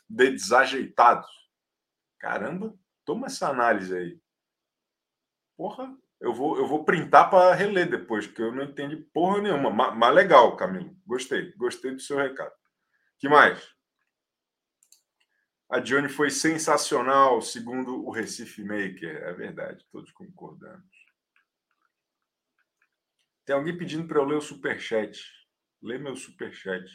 [0.09, 1.29] de desajeitados.
[2.19, 4.21] Caramba, toma essa análise aí.
[5.57, 9.71] Porra, eu vou, eu vou printar para reler depois, porque eu não entendi porra nenhuma.
[9.71, 10.97] Mas, mas legal, Camilo.
[11.07, 12.53] Gostei, gostei do seu recado.
[13.19, 13.76] que mais?
[15.69, 19.17] A Johnny foi sensacional, segundo o Recife Maker.
[19.25, 20.87] É verdade, todos concordamos.
[23.45, 25.25] Tem alguém pedindo para eu ler o superchat.
[25.83, 26.89] Lê meu superchat.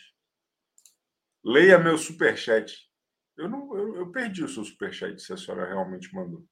[1.43, 2.89] Leia meu superchat.
[3.37, 6.47] Eu, não, eu, eu perdi o seu superchat, se a senhora realmente mandou.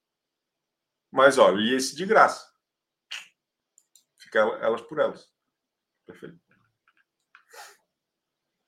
[1.12, 2.50] Mas, ó, li esse de graça.
[4.18, 5.32] Fica elas por elas.
[6.06, 6.49] Perfeito.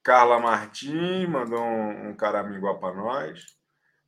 [0.04, 3.44] Carla Martim mandou um, um caraminguá para nós.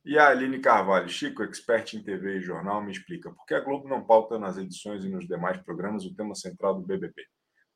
[0.04, 3.60] E a Aline Carvalho, Chico, expert em TV e jornal, me explica por que a
[3.60, 7.24] Globo não pauta nas edições e nos demais programas o tema central do BBB?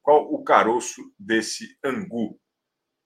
[0.03, 2.39] Qual o caroço desse angu?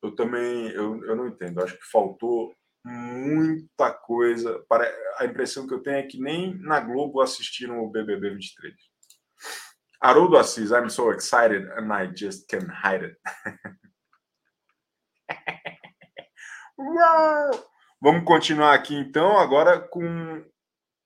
[0.02, 1.62] Eu também eu, eu não entendo.
[1.62, 2.52] Acho que faltou
[2.84, 4.64] muita coisa.
[4.68, 8.74] Para a impressão que eu tenho é que nem na Globo assistiram o BBB 23.
[10.00, 13.16] Haroldo Assis, I'm so excited and I just can't hide it.
[18.00, 20.44] Vamos continuar aqui então, agora com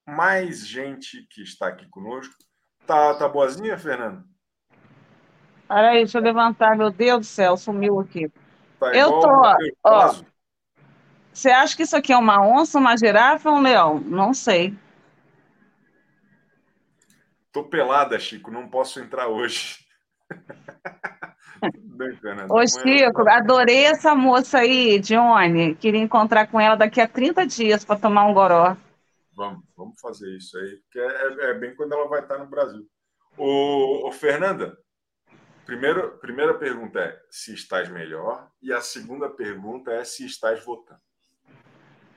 [0.07, 2.35] mais gente que está aqui conosco.
[2.87, 4.25] Tá, tá boazinha, Fernando?
[5.69, 8.31] Peraí, deixa eu levantar, meu Deus do céu, sumiu aqui.
[8.79, 9.29] Tá eu tô.
[9.85, 10.15] Ó,
[11.33, 14.01] você acha que isso aqui é uma onça, uma girafa ou um leão?
[14.01, 14.75] Não sei.
[17.53, 19.85] Tô pelada, Chico, não posso entrar hoje.
[22.49, 25.75] Ô, é Chico, adorei essa moça aí, Johnny.
[25.75, 28.77] Queria encontrar com ela daqui a 30 dias para tomar um goró.
[29.35, 32.87] Vamos, vamos fazer isso aí, porque é, é, bem quando ela vai estar no Brasil.
[33.37, 34.77] Ô, ô, Fernanda,
[35.67, 41.01] primeiro, primeira pergunta é se estás melhor, e a segunda pergunta é se estás votando.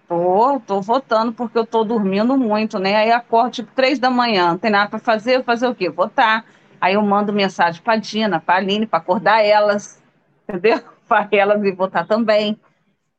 [0.07, 2.95] Tô, tô votando porque eu tô dormindo muito, né?
[2.95, 5.89] Aí acordo tipo três da manhã, não tem nada para fazer, fazer o quê?
[5.89, 6.45] Votar.
[6.81, 10.01] Aí eu mando mensagem para Dina, para Aline, para acordar elas,
[10.47, 10.79] entendeu?
[11.09, 12.55] Para elas e votar também.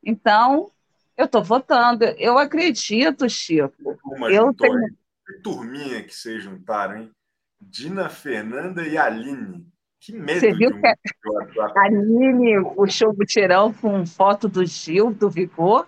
[0.01, 0.71] Então,
[1.17, 2.05] eu tô votando.
[2.17, 3.99] Eu acredito, Chico.
[4.05, 4.79] Uma eu tenho...
[5.27, 7.11] Que turminha que vocês juntaram, hein?
[7.59, 9.67] Dina, Fernanda e Aline.
[9.99, 10.81] Que medo Você viu um...
[10.81, 15.85] que a Aline puxou o butirão com foto do Gil, do Vigor?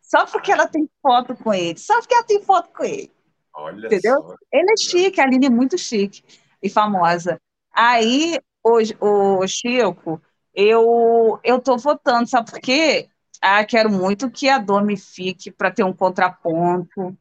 [0.00, 1.78] Só porque ela tem foto com ele.
[1.78, 3.10] Só porque ela tem foto com ele.
[3.54, 4.22] Olha Entendeu?
[4.22, 4.36] Só.
[4.50, 6.22] Ele é chique, a Aline é muito chique
[6.62, 7.40] e famosa.
[7.72, 10.20] Aí, hoje, o Chico,
[10.54, 13.08] eu eu tô votando, sabe por quê?
[13.40, 17.16] Ah, quero muito que a Domi fique para ter um contraponto,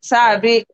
[0.00, 0.66] sabe?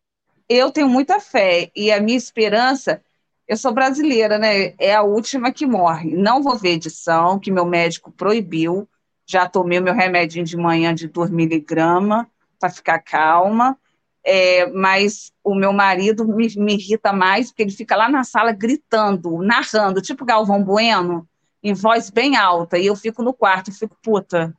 [0.48, 3.02] Eu tenho muita fé e a minha esperança,
[3.48, 4.74] eu sou brasileira, né?
[4.78, 6.14] É a última que morre.
[6.16, 8.88] Não vou ver edição, que meu médico proibiu,
[9.26, 12.26] já tomei meu remedinho de manhã de 2 miligramas
[12.60, 13.78] para ficar calma,
[14.24, 18.52] é, mas o meu marido me, me, irrita mais porque ele fica lá na sala
[18.52, 21.28] gritando, narrando, tipo Galvão Bueno,
[21.62, 24.56] em voz bem alta, e eu fico no quarto, fico puta,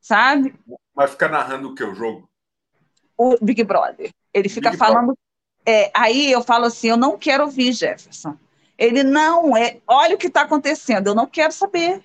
[0.00, 0.54] sabe?
[0.94, 2.28] Mas fica narrando o que, o jogo?
[3.16, 4.10] O Big Brother.
[4.32, 5.16] Ele fica Big falando...
[5.66, 8.36] É, aí eu falo assim, eu não quero ouvir Jefferson.
[8.76, 12.04] Ele, não, é, olha o que está acontecendo, eu não quero saber.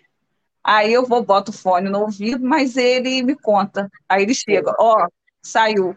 [0.63, 3.89] Aí eu vou, boto o fone no ouvido, mas ele me conta.
[4.07, 5.07] Aí ele chega, ó, oh,
[5.41, 5.95] saiu.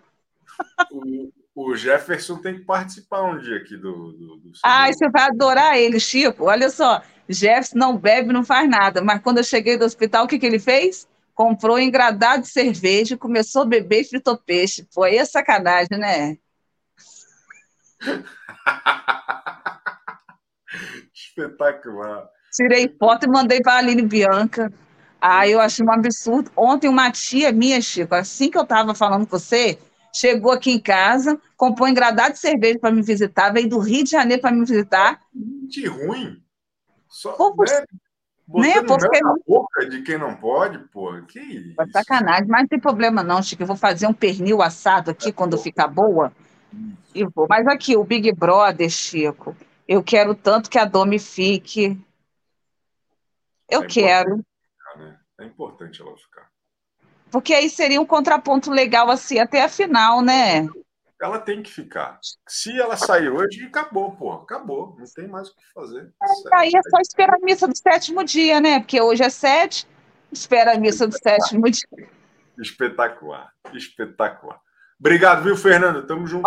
[0.91, 4.13] O, o, Jefferson tem que participar um dia aqui do.
[4.13, 6.45] do, do ah, você vai adorar ele, Chico.
[6.45, 9.03] Olha só, Jefferson não bebe, não faz nada.
[9.03, 11.09] Mas quando eu cheguei do hospital, o que, que ele fez?
[11.35, 14.87] Comprou um engradado de cerveja, começou a beber e fritou peixe.
[14.93, 16.37] Foi é sacanagem, né?
[21.15, 22.29] Espetacular.
[22.53, 24.73] Tirei foto e mandei para a Aline Bianca.
[25.21, 26.51] Aí eu achei um absurdo.
[26.57, 29.79] Ontem uma tia minha, Chico, assim que eu estava falando com você,
[30.13, 34.05] chegou aqui em casa, comprou um engradado de cerveja para me visitar, veio do Rio
[34.05, 35.21] de Janeiro para me visitar.
[35.71, 36.43] Que ruim.
[37.09, 37.85] Só, pô, né?
[38.49, 38.83] né?
[38.83, 39.21] Porque...
[39.21, 41.13] na boca de quem não pode, pô.
[41.23, 41.75] Que isso?
[41.93, 43.63] Sacanagem, mas não tem problema não, Chico.
[43.63, 46.33] Eu vou fazer um pernil assado aqui é quando ficar boa.
[47.15, 47.47] E vou.
[47.49, 49.55] Mas aqui, o Big Brother, Chico,
[49.87, 51.99] eu quero tanto que a Domi fique
[53.73, 54.37] eu é quero.
[54.97, 55.19] Né?
[55.41, 56.32] É importante ela ficar.
[57.33, 60.69] Porque aí seria um contraponto legal assim até a final, né?
[61.21, 62.19] Ela tem que ficar.
[62.47, 64.33] Se ela sair hoje, acabou, pô.
[64.33, 64.95] Acabou.
[64.99, 66.13] Não tem mais o que fazer.
[66.23, 68.81] É, aí é só esperar a missa do sétimo dia, né?
[68.81, 69.89] Porque hoje é sete,
[70.31, 72.09] espera a missa do sétimo dia.
[72.59, 73.51] Espetacular.
[73.73, 74.61] Espetacular.
[75.01, 76.07] Obrigado, viu, Fernando?
[76.07, 76.47] Tamo junto.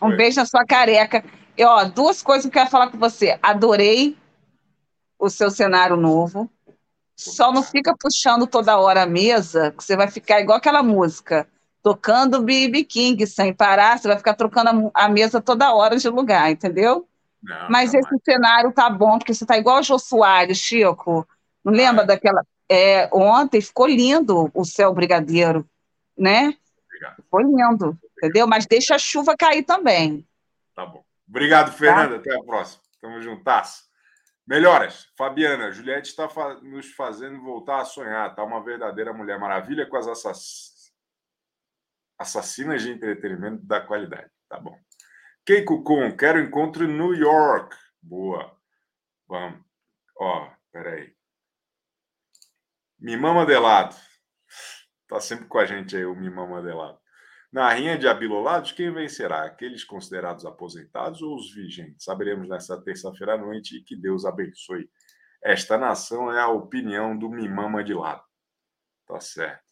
[0.00, 1.22] Um beijo na sua careca.
[1.58, 3.38] E, ó, duas coisas que eu quero falar com você.
[3.42, 4.16] Adorei
[5.18, 6.50] o seu cenário novo.
[7.16, 11.48] Só não fica puxando toda hora a mesa, que você vai ficar igual aquela música.
[11.82, 16.50] tocando BB King sem parar, você vai ficar trocando a, mesa toda hora de lugar,
[16.50, 17.08] entendeu?
[17.40, 18.22] Não, Mas esse mais.
[18.24, 21.26] cenário tá bom, porque você tá igual o Jô Soares, Chico.
[21.64, 22.42] Não lembra ah, daquela.
[22.68, 25.64] É, ontem ficou lindo o céu brigadeiro,
[26.18, 26.56] né?
[26.86, 27.16] Obrigado.
[27.22, 28.48] Ficou lindo, entendeu?
[28.48, 30.26] Mas deixa a chuva cair também.
[30.74, 31.04] Tá bom.
[31.28, 32.18] Obrigado, Fernanda.
[32.18, 32.30] Tá?
[32.30, 32.82] Até a próxima.
[33.00, 33.85] Tamo juntas.
[34.46, 35.10] Melhoras.
[35.16, 38.34] Fabiana, Juliette está fa nos fazendo voltar a sonhar.
[38.34, 40.92] Tá uma verdadeira Mulher Maravilha com as assass...
[42.18, 44.30] assassinas de entretenimento da qualidade.
[44.48, 44.78] Tá bom.
[45.44, 47.76] Keiko Kun, quero encontro em New York.
[48.00, 48.56] Boa.
[49.26, 49.64] Vamos.
[50.18, 51.14] Ó, peraí.
[52.98, 53.96] Mimã Modelado.
[55.08, 56.98] Tá sempre com a gente aí, o Mimã Modelado.
[57.56, 59.44] Na rinha de abilolados, quem vencerá?
[59.44, 62.04] Aqueles considerados aposentados ou os vigentes?
[62.04, 64.90] Saberemos nesta terça-feira à noite e que Deus abençoe.
[65.42, 68.22] Esta nação é a opinião do Mimama de lado.
[69.06, 69.64] Tá certo.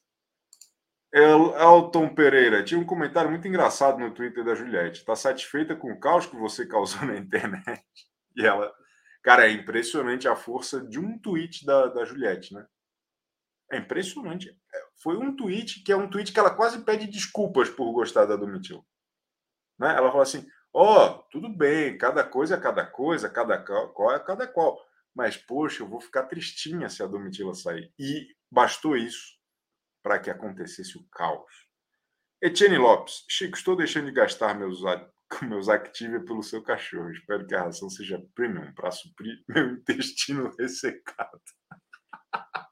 [1.12, 5.00] El Elton Pereira, tinha um comentário muito engraçado no Twitter da Juliette.
[5.00, 7.84] Está satisfeita com o caos que você causou na internet?
[8.34, 8.72] E ela,
[9.22, 12.66] cara, é impressionante a força de um tweet da, da Juliette, né?
[13.74, 14.50] É impressionante.
[14.50, 18.24] É, foi um tweet que é um tweet que ela quase pede desculpas por gostar
[18.24, 18.84] da Domitila.
[19.78, 19.96] Né?
[19.96, 24.20] Ela fala assim: ó, oh, tudo bem, cada coisa é cada coisa, cada qual é
[24.20, 24.78] cada qual.
[25.12, 27.92] Mas, poxa, eu vou ficar tristinha se a Domitila sair.
[27.98, 29.34] E bastou isso
[30.02, 31.52] para que acontecesse o caos.
[32.40, 34.80] Etienne Lopes, Chico, estou deixando de gastar meus,
[35.42, 37.10] meus Activia pelo seu cachorro.
[37.10, 41.40] Espero que a ração seja premium para suprir meu intestino ressecado.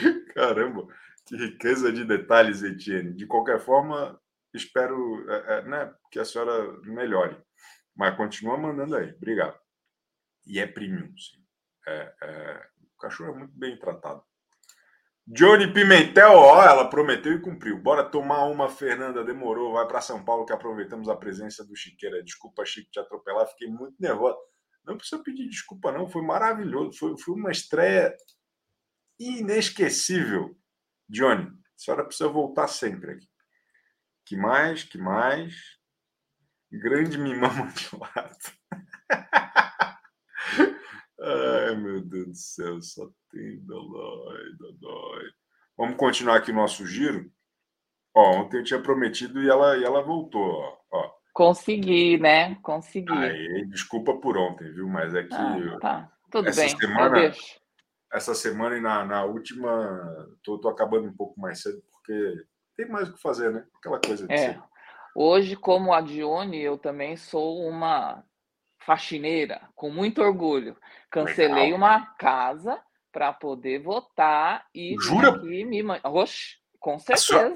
[0.34, 0.86] Caramba,
[1.26, 3.14] que riqueza de detalhes, Etienne.
[3.14, 4.20] De qualquer forma,
[4.54, 7.36] espero é, é, né, que a senhora melhore.
[7.94, 9.12] Mas continua mandando aí.
[9.12, 9.58] Obrigado.
[10.46, 11.42] E é premium, sim.
[11.86, 14.22] É, é, o cachorro é muito bem tratado.
[15.28, 17.82] Johnny Pimentel, ó, ela prometeu e cumpriu.
[17.82, 19.24] Bora tomar uma, Fernanda.
[19.24, 22.22] Demorou, vai para São Paulo que aproveitamos a presença do Chiqueira.
[22.22, 24.36] Desculpa, Chico, te atropelar, fiquei muito nervosa.
[24.84, 26.08] Não precisa pedir desculpa, não.
[26.08, 26.96] Foi maravilhoso.
[26.96, 28.14] Foi, foi uma estreia
[29.18, 30.56] inesquecível.
[31.08, 33.28] Johnny, a senhora precisa voltar sempre aqui.
[34.24, 34.82] Que mais?
[34.84, 35.54] Que mais?
[36.70, 38.38] Grande mimama de lado.
[41.18, 45.24] Ai, meu Deus do céu, só tem dói, dói.
[45.76, 47.30] Vamos continuar aqui o nosso giro?
[48.14, 50.42] Ó, ontem eu tinha prometido e ela, e ela voltou,
[50.90, 51.16] ó.
[51.36, 52.54] Consegui, né?
[52.62, 53.66] Consegui.
[53.68, 54.88] Desculpa por ontem, viu?
[54.88, 55.34] Mas é que.
[55.34, 56.12] Ah, tá.
[56.30, 56.70] Tudo essa bem.
[56.70, 57.34] Semana,
[58.12, 62.44] essa semana e na, na última, tô, tô acabando um pouco mais cedo, porque
[62.76, 63.64] tem mais o que fazer, né?
[63.76, 64.38] Aquela coisa de é.
[64.38, 64.62] Ser.
[65.14, 68.22] Hoje, como a Dione, eu também sou uma
[68.80, 70.76] faxineira, com muito orgulho.
[71.10, 71.78] Cancelei Legal.
[71.78, 75.30] uma casa para poder votar e Jura?
[75.30, 77.24] aqui me Oxe, com certeza.
[77.24, 77.54] A senhora,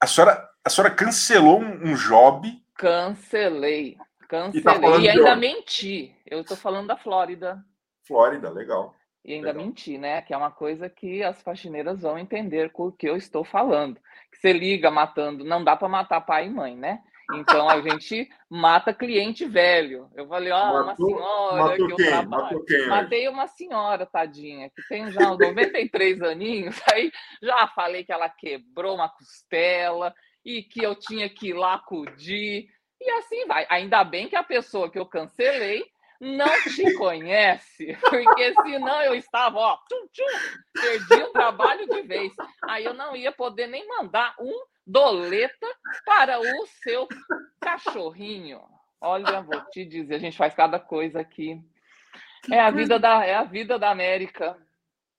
[0.00, 2.50] a senhora, a senhora cancelou um, job?
[2.74, 3.96] Cancelei.
[4.28, 4.60] Cancelei.
[4.60, 6.14] E, tá e ainda menti.
[6.26, 7.64] Eu estou falando da Flórida.
[8.04, 8.94] Flórida, legal.
[9.24, 9.64] E ainda Legal.
[9.64, 10.22] mentir, né?
[10.22, 14.00] Que é uma coisa que as faxineiras vão entender com o que eu estou falando.
[14.30, 17.02] Que você liga matando, não dá para matar pai e mãe, né?
[17.34, 20.10] Então a gente mata cliente velho.
[20.14, 22.06] Eu falei, ó, oh, uma senhora que eu quem?
[22.06, 22.64] trabalho.
[22.88, 26.80] Matei uma senhora, tadinha, que tem já 93 aninhos.
[26.92, 31.74] Aí já falei que ela quebrou uma costela e que eu tinha que ir lá
[31.74, 32.68] acudir.
[33.00, 33.66] E assim vai.
[33.70, 35.84] Ainda bem que a pessoa que eu cancelei
[36.20, 42.32] não te conhece, porque senão eu estava, ó, tchum, tchum, perdi o trabalho de vez.
[42.68, 44.52] Aí eu não ia poder nem mandar um
[44.86, 45.66] doleta
[46.04, 47.08] para o seu
[47.58, 48.60] cachorrinho.
[49.00, 51.58] Olha, vou te dizer, a gente faz cada coisa aqui.
[52.50, 54.56] É a vida da, é a vida da América.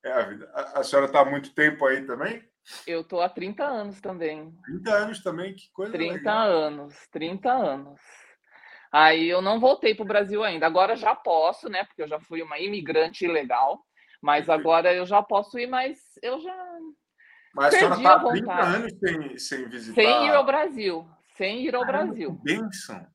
[0.04, 0.50] É a vida.
[0.54, 2.44] A, a senhora está há muito tempo aí também?
[2.86, 4.54] Eu estou há 30 anos também.
[4.64, 6.48] 30 anos também, que coisa 30 legal.
[6.48, 8.00] anos, 30 anos.
[8.92, 10.66] Aí eu não voltei para o Brasil ainda.
[10.66, 11.84] Agora já posso, né?
[11.84, 13.82] Porque eu já fui uma imigrante ilegal.
[14.20, 16.54] Mas agora eu já posso ir, mas eu já.
[17.54, 19.94] Mas a senhora está há 30 anos sem, sem visitar.
[19.94, 21.08] Sem ir ao Brasil.
[21.36, 22.36] Sem ir ao Caramba, Brasil.
[22.36, 23.06] Que bênção.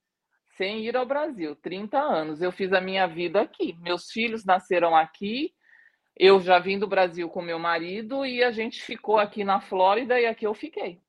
[0.58, 1.56] Sem ir ao Brasil.
[1.56, 2.42] 30 anos.
[2.42, 3.78] Eu fiz a minha vida aqui.
[3.80, 5.54] Meus filhos nasceram aqui.
[6.16, 10.20] Eu já vim do Brasil com meu marido e a gente ficou aqui na Flórida
[10.20, 11.00] e aqui eu fiquei.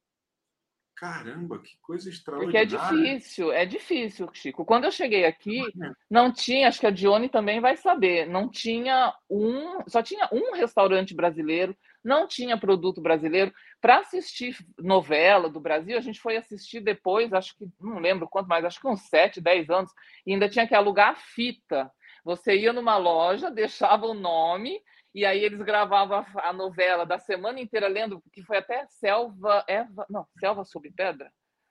[0.98, 2.66] Caramba, que coisa extraordinária.
[2.66, 4.64] Porque é difícil, é difícil, Chico.
[4.64, 5.62] Quando eu cheguei aqui,
[6.10, 10.54] não tinha, acho que a Dione também vai saber, não tinha um, só tinha um
[10.54, 13.52] restaurante brasileiro, não tinha produto brasileiro.
[13.80, 18.48] Para assistir novela do Brasil, a gente foi assistir depois, acho que, não lembro quanto
[18.48, 19.92] mais, acho que uns 7, 10 anos,
[20.26, 21.88] e ainda tinha que alugar a fita.
[22.24, 24.80] Você ia numa loja, deixava o nome
[25.18, 29.64] E aí eles gravavam a, a novela da semana inteira lendo, que foi até Selva,
[29.66, 31.28] Eva, não, Selva sob Pedra,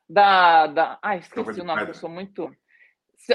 [0.09, 2.53] da, da, ah, esqueci o nome, eu sou muito,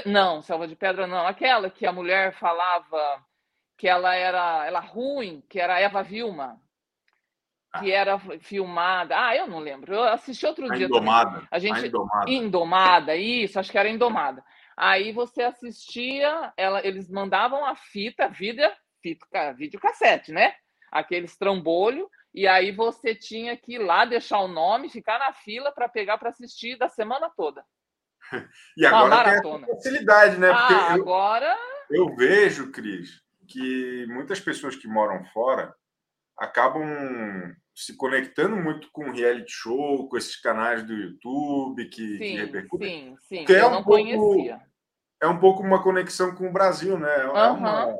[0.05, 3.25] não, Selva de Pedra não, aquela que a mulher falava
[3.75, 6.61] que ela era, ela ruim, que era Eva Vilma,
[7.79, 9.15] que era filmada.
[9.19, 9.95] Ah, eu não lembro.
[9.95, 10.85] Eu assisti outro a dia.
[10.85, 11.31] Indomada.
[11.31, 11.47] Também.
[11.49, 12.29] A gente a indomada.
[12.31, 14.45] indomada, isso, acho que era Indomada.
[14.77, 18.71] Aí você assistia, ela, eles mandavam a fita, vida,
[19.03, 20.55] fita, videocassete, né?
[20.91, 25.71] Aqueles trambolho, e aí você tinha que ir lá deixar o nome, ficar na fila
[25.71, 27.63] para pegar para assistir da semana toda.
[28.75, 30.51] E agora tem a facilidade, né?
[30.51, 31.57] Porque ah, eu, agora
[31.91, 35.75] eu vejo, Cris, que muitas pessoas que moram fora
[36.37, 36.83] acabam
[37.75, 42.89] se conectando muito com reality show, com esses canais do YouTube que, sim, que repercutem.
[42.89, 44.61] Sim, sim, que é eu um não pouco, conhecia.
[45.21, 47.21] É um pouco uma conexão com o Brasil, né?
[47.21, 47.57] É, uhum.
[47.57, 47.97] uma,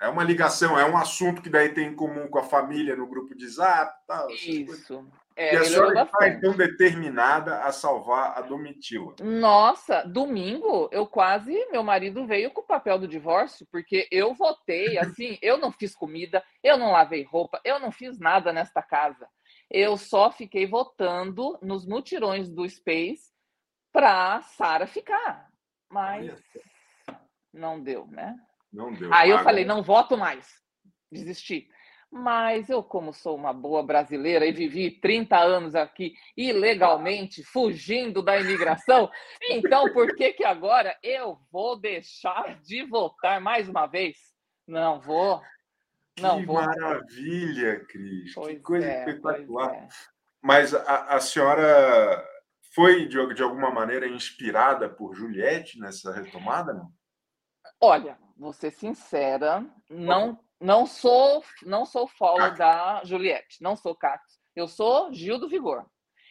[0.00, 3.06] é uma ligação, é um assunto que daí tem em comum com a família no
[3.06, 3.94] grupo de zap.
[4.06, 5.06] Tal, Isso.
[5.36, 9.14] É, e a senhora está então determinada a salvar a Domitila.
[9.22, 11.52] Nossa, domingo eu quase.
[11.70, 15.94] Meu marido veio com o papel do divórcio, porque eu votei assim, eu não fiz
[15.94, 19.28] comida, eu não lavei roupa, eu não fiz nada nesta casa.
[19.70, 23.30] Eu só fiquei votando nos mutirões do Space
[23.92, 25.48] para Sara ficar.
[25.90, 26.32] Mas
[27.52, 28.36] não deu, né?
[28.72, 29.12] Não deu.
[29.12, 30.46] Aí eu falei, não voto mais.
[31.10, 31.68] Desisti.
[32.12, 38.38] Mas eu, como sou uma boa brasileira e vivi 30 anos aqui ilegalmente, fugindo da
[38.40, 39.08] imigração,
[39.48, 44.16] então por que, que agora eu vou deixar de votar mais uma vez?
[44.66, 45.40] Não vou.
[46.18, 46.56] Não que vou.
[46.56, 48.34] maravilha, Cris.
[48.34, 49.72] Pois que coisa é, espetacular.
[49.74, 49.88] É.
[50.42, 52.26] Mas a, a senhora
[52.74, 56.90] foi, de, de alguma maneira, inspirada por Juliette nessa retomada, não?
[57.80, 64.38] Olha, vou ser sincera, não não sou, não sou follow da Juliette, não sou Cactus.
[64.54, 65.86] Eu sou Gil do Vigor.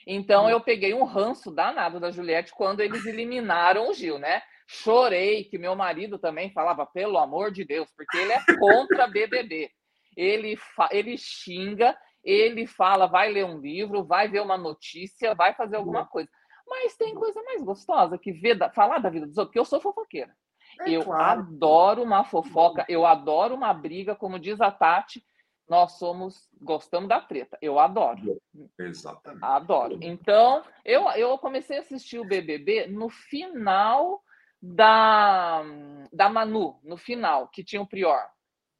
[0.05, 0.49] Então hum.
[0.49, 4.43] eu peguei um ranço danado da Juliette quando eles eliminaram o Gil, né?
[4.68, 9.72] Chorei que meu marido também falava, pelo amor de Deus, porque ele é contra BBB.
[10.16, 10.60] Ele,
[10.91, 16.05] ele xinga, ele fala, vai ler um livro, vai ver uma notícia, vai fazer alguma
[16.05, 16.30] coisa.
[16.68, 19.66] Mas tem coisa mais gostosa que ver da, falar da vida dos outros, porque eu
[19.66, 20.36] sou fofoqueira.
[20.80, 21.42] É eu claro.
[21.42, 25.24] adoro uma fofoca, eu adoro uma briga, como diz a Tati,
[25.68, 27.58] nós somos, gostamos da treta.
[27.62, 28.42] Eu adoro.
[28.80, 29.44] Exatamente.
[29.44, 30.00] Adoro.
[30.02, 34.24] Então, eu, eu comecei a assistir o BBB no final
[34.62, 35.64] da,
[36.12, 38.28] da Manu, no final, que tinha o Prior.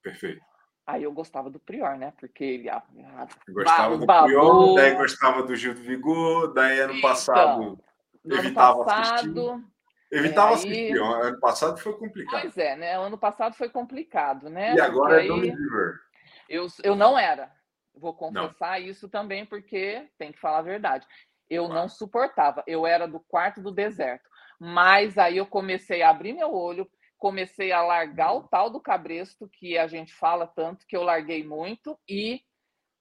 [0.02, 0.42] Perfeito.
[0.88, 2.12] Aí eu gostava do Prior, né?
[2.20, 2.70] Porque ele.
[2.70, 7.80] A, a, gostava do Prior, daí gostava do Gil do Vigor, daí ano passado
[8.26, 9.68] então, evitava ano passado, assistir.
[10.12, 10.98] Evitava é, assistir.
[10.98, 12.42] Ano passado foi complicado.
[12.42, 12.98] Pois é, né?
[12.98, 14.74] Ano passado foi complicado, né?
[14.74, 16.00] E agora é River.
[16.48, 17.52] Eu, eu não era.
[17.94, 18.88] Vou confessar não.
[18.88, 21.06] isso também, porque tem que falar a verdade.
[21.50, 21.82] Eu claro.
[21.82, 22.64] não suportava.
[22.66, 24.28] Eu era do quarto do deserto.
[24.60, 29.48] Mas aí eu comecei a abrir meu olho, comecei a largar o tal do cabresto,
[29.48, 32.42] que a gente fala tanto, que eu larguei muito, e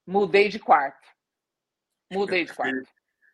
[0.06, 1.06] mudei de quarto.
[2.12, 2.88] Mudei de quarto.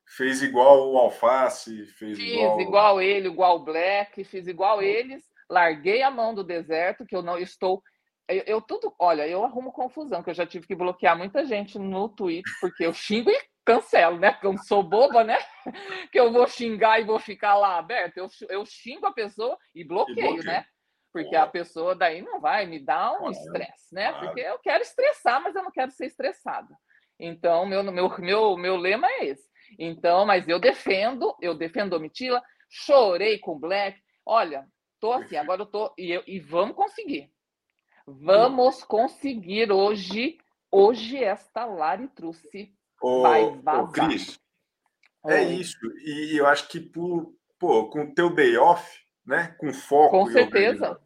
[0.07, 2.61] Fez igual o Alface, fez fiz igual...
[2.61, 7.23] igual ele, igual o Black, fiz igual eles, larguei a mão do deserto, que eu
[7.23, 7.83] não estou.
[8.29, 11.79] Eu, eu, tudo, olha, eu arrumo confusão, que eu já tive que bloquear muita gente
[11.79, 14.33] no Twitter, porque eu xingo e cancelo, né?
[14.33, 15.39] Porque eu não sou boba, né?
[16.13, 18.19] Que eu vou xingar e vou ficar lá aberto.
[18.19, 20.65] Eu, eu xingo a pessoa e bloqueio, e né?
[21.13, 24.13] Porque a pessoa daí não vai me dar um estresse, né?
[24.13, 26.75] Porque eu quero estressar, mas eu não quero ser estressada.
[27.19, 29.49] Então, meu, meu, meu, meu lema é esse.
[29.79, 34.01] Então, mas eu defendo, eu defendo Domitila, chorei com Black.
[34.25, 34.66] Olha,
[35.01, 35.93] tô assim, agora eu tô.
[35.99, 37.31] E, eu, e vamos conseguir.
[38.07, 40.39] Vamos conseguir hoje.
[40.70, 43.85] Hoje esta Lari trouxe vai vazar.
[43.85, 44.41] Ô, Cris,
[45.27, 45.79] é isso.
[46.05, 49.55] E eu acho que por, pô, com o teu day off, né?
[49.59, 50.11] Com foco.
[50.11, 51.01] Com certeza.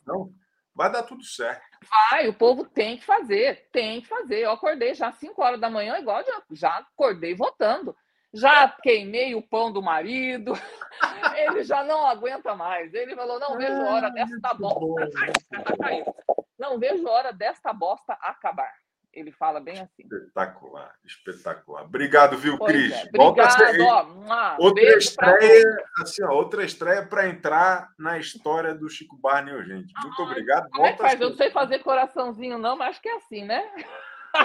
[0.75, 1.67] Vai dar tudo certo.
[2.11, 4.45] Vai, o povo tem que fazer, tem que fazer.
[4.45, 7.97] Eu acordei já às 5 horas da manhã, igual já, já acordei votando
[8.33, 10.53] já queimei o pão do marido,
[11.37, 12.93] ele já não aguenta mais.
[12.95, 15.09] Ele falou: não vejo hora desta bosta.
[16.59, 18.75] Não vejo hora desta bosta acabar.
[19.13, 20.03] Ele fala bem assim.
[20.03, 21.85] Espetacular, espetacular.
[21.85, 22.93] Obrigado, viu, pois Cris?
[22.93, 23.09] É.
[23.17, 23.81] Obrigado,
[24.29, 29.93] ó, outra estreia, assim, ó, outra estreia para entrar na história do Chico Barney, gente.
[30.03, 30.69] Muito obrigado.
[30.71, 31.21] Como é que faz?
[31.21, 33.65] Eu não sei fazer coraçãozinho, não, mas acho que é assim, né?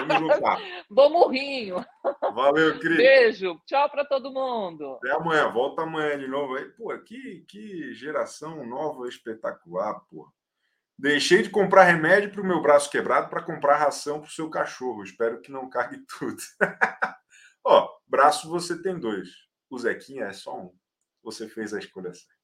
[0.06, 0.58] Vamos lutar.
[0.90, 1.84] Murrinho.
[2.20, 2.96] Valeu, Cris.
[2.96, 3.60] Beijo.
[3.66, 4.94] Tchau para todo mundo.
[4.96, 5.50] Até amanhã.
[5.50, 6.64] Volta amanhã de novo aí.
[6.70, 10.32] Pô, que, que geração nova espetacular, pô.
[10.96, 14.48] Deixei de comprar remédio para o meu braço quebrado para comprar ração para o seu
[14.48, 15.02] cachorro.
[15.02, 16.40] Espero que não cargue tudo.
[17.64, 19.28] Ó, braço você tem dois.
[19.68, 20.72] O Zequinha é só um.
[21.22, 22.34] Você fez a escolha certa.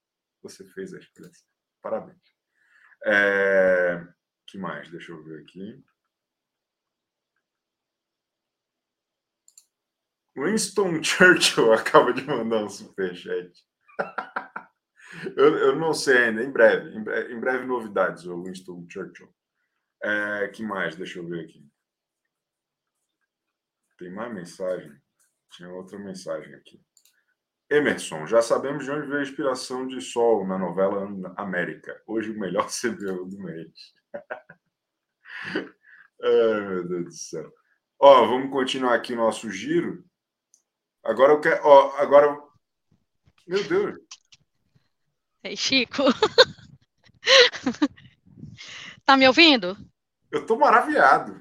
[0.42, 1.48] Você fez a escolha certa.
[1.82, 2.18] Parabéns.
[3.04, 4.04] É...
[4.46, 4.90] que mais?
[4.90, 5.82] Deixa eu ver aqui.
[10.36, 13.52] Winston Churchill acaba de mandar um superchat.
[15.36, 19.28] eu, eu não sei ainda, em breve, em breve, em breve novidades, o Winston Churchill.
[20.02, 20.96] É, que mais?
[20.96, 21.66] Deixa eu ver aqui.
[23.98, 24.96] Tem mais mensagem?
[25.50, 26.80] Tinha outra mensagem aqui.
[27.68, 31.06] Emerson, já sabemos de onde veio a inspiração de Sol na novela
[31.36, 32.02] América.
[32.06, 33.70] Hoje o melhor CBU do mês.
[36.22, 37.52] Ai, meu Deus do céu.
[38.00, 40.04] Ó, vamos continuar aqui nosso giro.
[41.02, 41.60] Agora eu quero.
[41.64, 42.38] Ó, agora.
[43.46, 43.96] Meu Deus.
[45.42, 46.04] Ei, Chico.
[49.04, 49.76] tá me ouvindo?
[50.30, 51.40] Eu tô maravilhado.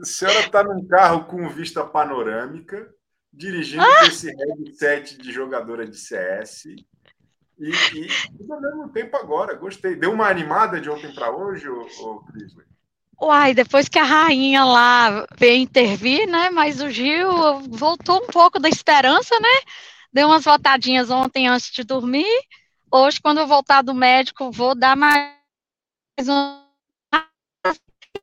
[0.00, 2.94] A senhora está num carro com vista panorâmica,
[3.32, 4.06] dirigindo ah!
[4.06, 6.66] esse headset de jogadora de CS.
[6.66, 6.84] E,
[7.58, 9.96] e tudo ao mesmo tempo agora, gostei.
[9.96, 12.64] Deu uma animada de ontem para hoje, ô, ô Crisley?
[13.20, 16.50] Uai, depois que a rainha lá veio intervir, né?
[16.50, 19.72] Mas o Gil voltou um pouco da esperança, né?
[20.12, 22.46] Deu umas voltadinhas ontem antes de dormir.
[22.90, 25.34] Hoje, quando eu voltar do médico, vou dar mais
[26.28, 26.62] um.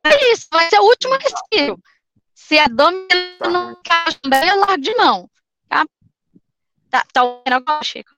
[0.02, 1.78] É isso, vai ser o último respiro.
[2.34, 5.30] Se a Dominila tá não encaixa bem, eu largo de mão.
[5.68, 5.84] Tá,
[6.90, 8.15] tá, tá ouvindo agora, Chico?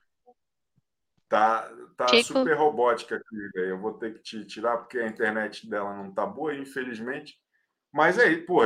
[1.28, 5.94] Tá, tá super robótica aqui, eu vou ter que te tirar porque a internet dela
[5.94, 7.38] não tá boa, infelizmente.
[7.92, 8.60] Mas aí, pô,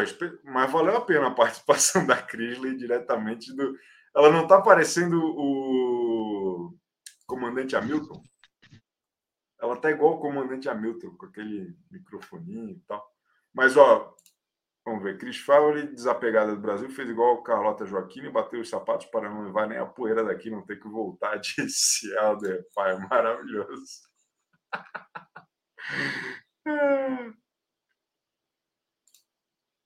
[0.45, 3.77] mas valeu a pena a participação da Crisley diretamente do.
[4.15, 6.77] Ela não tá parecendo o
[7.27, 8.23] comandante Hamilton?
[9.61, 13.03] Ela tá igual o comandante Hamilton, com aquele microfoninho e tal.
[13.55, 14.15] Mas, ó,
[14.85, 15.19] Vamos ver.
[15.19, 19.43] Cris Fowler, desapegada do Brasil, fez igual Carlota Joaquim e bateu os sapatos para não
[19.45, 22.65] levar nem a poeira daqui, não ter que voltar, disse Helder.
[22.75, 24.03] Pai, maravilhoso.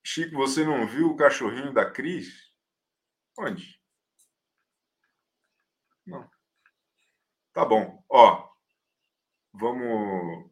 [0.03, 2.51] Chico, você não viu o cachorrinho da Cris?
[3.37, 3.79] Onde?
[6.05, 6.27] Não.
[7.53, 8.03] Tá bom.
[8.09, 8.49] Ó,
[9.53, 10.49] vamos,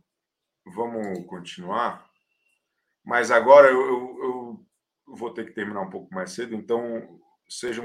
[0.66, 2.05] vamos continuar.
[3.06, 7.84] Mas agora eu, eu, eu, vou ter que terminar um pouco mais cedo, então sejam.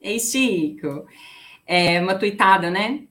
[0.00, 1.06] Ei, Chico.
[1.66, 3.06] É uma tuitada, né?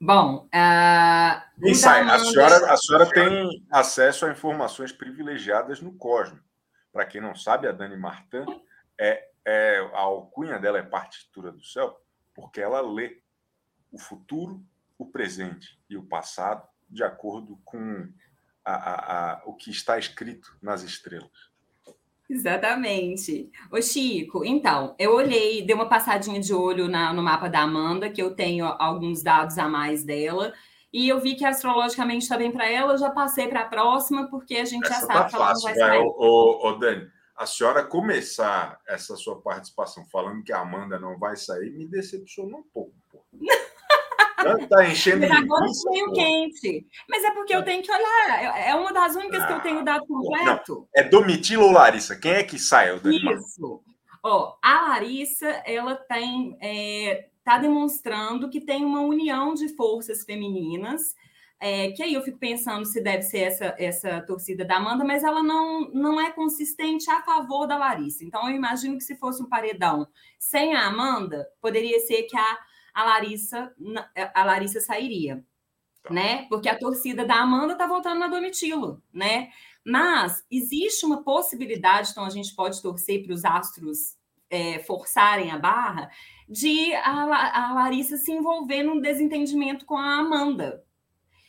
[0.00, 2.10] Bom, uh, Insight.
[2.10, 6.40] A, senhora, a senhora tem acesso a informações privilegiadas no Cosmo.
[6.92, 8.44] Para quem não sabe, a Dani Martin
[8.98, 12.00] é é, a alcunha dela é partitura do céu,
[12.34, 13.20] porque ela lê
[13.92, 14.64] o futuro,
[14.98, 18.08] o presente e o passado de acordo com
[18.64, 21.52] a, a, a, o que está escrito nas estrelas.
[22.28, 23.50] Exatamente.
[23.70, 28.10] Ô Chico, então, eu olhei, dei uma passadinha de olho na, no mapa da Amanda,
[28.10, 30.52] que eu tenho alguns dados a mais dela,
[30.92, 34.28] e eu vi que astrologicamente está bem para ela, eu já passei para a próxima,
[34.30, 36.00] porque a gente Essa já sabe tá que ela não vai sair.
[36.00, 41.18] Ô, ô, ô, Dani, a senhora começar essa sua participação falando que a Amanda não
[41.18, 42.94] vai sair, me decepcionou um pouco.
[44.60, 46.86] Está enchendo Mas agora eu meio quente.
[47.08, 47.62] Mas é porque eu é.
[47.62, 48.58] tenho que olhar.
[48.58, 50.74] É, é uma das únicas ah, que eu tenho ah, dado completo.
[50.74, 50.88] Não.
[50.94, 52.14] É Domitila ou Larissa?
[52.14, 52.94] Quem é que sai?
[52.94, 53.82] Isso.
[54.22, 56.58] Ó, a Larissa, ela tem.
[56.60, 61.14] É, tá demonstrando que tem uma união de forças femininas
[61.60, 65.22] é, que aí eu fico pensando se deve ser essa, essa torcida da Amanda, mas
[65.22, 68.24] ela não, não é consistente a favor da Larissa.
[68.24, 70.06] Então, eu imagino que se fosse um paredão
[70.38, 72.58] sem a Amanda, poderia ser que a,
[72.92, 73.72] a, Larissa,
[74.34, 75.44] a Larissa sairia.
[76.02, 76.12] Tá.
[76.12, 76.46] Né?
[76.50, 79.48] Porque a torcida da Amanda está votando na Domitilo, né?
[79.82, 84.18] Mas existe uma possibilidade, então a gente pode torcer para os astros
[84.50, 86.10] é, forçarem a barra,
[86.48, 90.84] de a, a Larissa se envolver num desentendimento com a Amanda,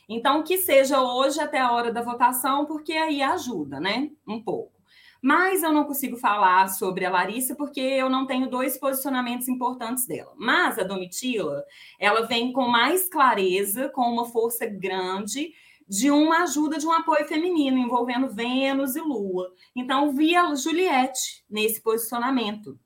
[0.08, 4.10] então, que seja hoje até a hora da votação, porque aí ajuda, né?
[4.26, 4.76] Um pouco.
[5.20, 10.06] Mas eu não consigo falar sobre a Larissa porque eu não tenho dois posicionamentos importantes
[10.06, 10.32] dela.
[10.36, 11.64] Mas a Domitila,
[11.98, 15.52] ela vem com mais clareza, com uma força grande
[15.88, 19.52] de uma ajuda de um apoio feminino envolvendo Vênus e Lua.
[19.74, 22.78] Então, vi a Juliette nesse posicionamento.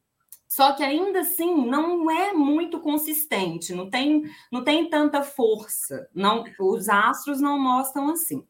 [0.51, 6.09] Só que ainda assim não é muito consistente, não tem, não tem tanta força.
[6.13, 8.45] Não, os astros não mostram assim.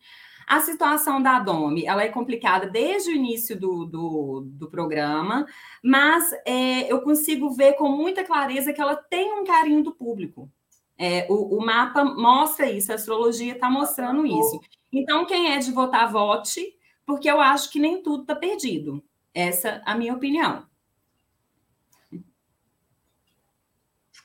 [0.46, 5.46] A situação da Domi, ela é complicada desde o início do, do, do programa,
[5.84, 10.50] mas é, eu consigo ver com muita clareza que ela tem um carinho do público.
[10.96, 14.60] É, o, o, mapa mostra isso, a astrologia está mostrando isso.
[14.90, 16.74] Então, quem é de votar, vote,
[17.04, 19.04] porque eu acho que nem tudo está perdido.
[19.34, 20.69] Essa é a minha opinião.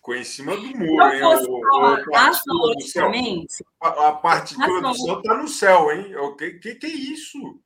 [0.05, 1.23] Ficou em cima do muro, hein?
[1.23, 3.65] O, astrologicamente.
[3.81, 6.15] A, a partitura do céu está no céu, hein?
[6.17, 7.59] O que, que, que é isso?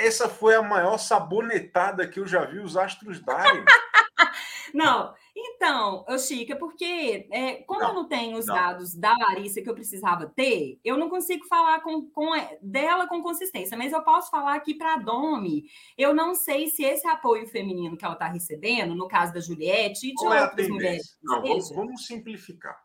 [0.00, 3.64] Essa foi a maior sabonetada que eu já vi os astros darem.
[4.74, 8.54] não, então, Chica, porque é, como não, eu não tenho os não.
[8.54, 13.06] dados da Larissa que eu precisava ter, eu não consigo falar com, com é, dela
[13.06, 15.64] com consistência, mas eu posso falar aqui para a Domi.
[15.96, 20.08] Eu não sei se esse apoio feminino que ela está recebendo, no caso da Juliette
[20.08, 21.18] e de Qual é outras é mulheres.
[21.22, 22.78] Não, vamos, vamos, simplificar.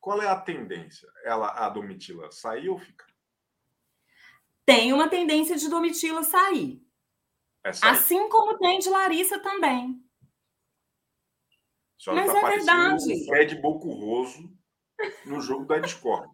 [0.00, 1.08] Qual é a tendência?
[1.24, 3.06] Ela, a Domitila, sair ou ficar?
[4.66, 6.82] Tem uma tendência de Domitila sair.
[7.64, 7.90] É sair.
[7.90, 10.02] Assim como tem de Larissa também.
[12.02, 13.14] Só Mas tá é verdade.
[13.14, 14.52] O Fred Bocurroso
[15.24, 16.28] no jogo da Discord.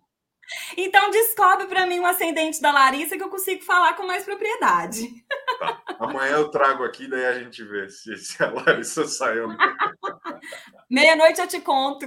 [0.79, 5.07] Então descobre para mim um ascendente da Larissa que eu consigo falar com mais propriedade.
[5.59, 5.83] Tá.
[5.99, 9.49] Amanhã eu trago aqui, daí a gente vê se, se a Larissa saiu.
[10.89, 12.07] Meia-noite eu te conto.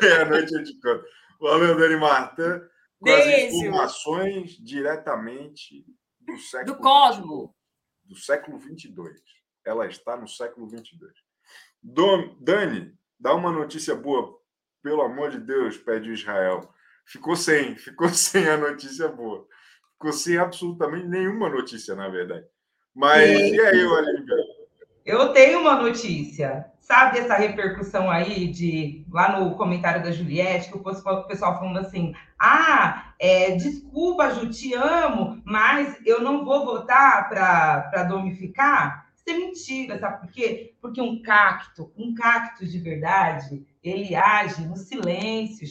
[0.00, 1.04] Meia-noite eu te conto.
[1.38, 2.70] Valeu, Dani Marta.
[2.98, 3.28] Com Beijo.
[3.28, 5.84] as informações diretamente
[6.20, 6.74] do século...
[6.74, 7.54] Do cosmo.
[8.04, 9.20] do século 22.
[9.66, 11.23] Ela está no século 22.
[11.84, 14.34] Dom, Dani, dá uma notícia boa,
[14.82, 16.72] pelo amor de Deus, pede Israel.
[17.04, 19.46] Ficou sem, ficou sem a notícia boa.
[19.92, 22.46] Ficou sem absolutamente nenhuma notícia, na verdade.
[22.94, 24.36] Mas e, e aí, Olivia?
[25.04, 26.64] Eu tenho uma notícia.
[26.80, 32.14] Sabe essa repercussão aí de lá no comentário da Juliette, que o pessoal falando assim:
[32.38, 39.03] ah, é, desculpa, Ju, te amo, mas eu não vou votar para domificar?
[39.26, 40.74] Isso é mentira, sabe por quê?
[40.82, 45.66] Porque um cacto, um cacto de verdade, ele age no silêncio,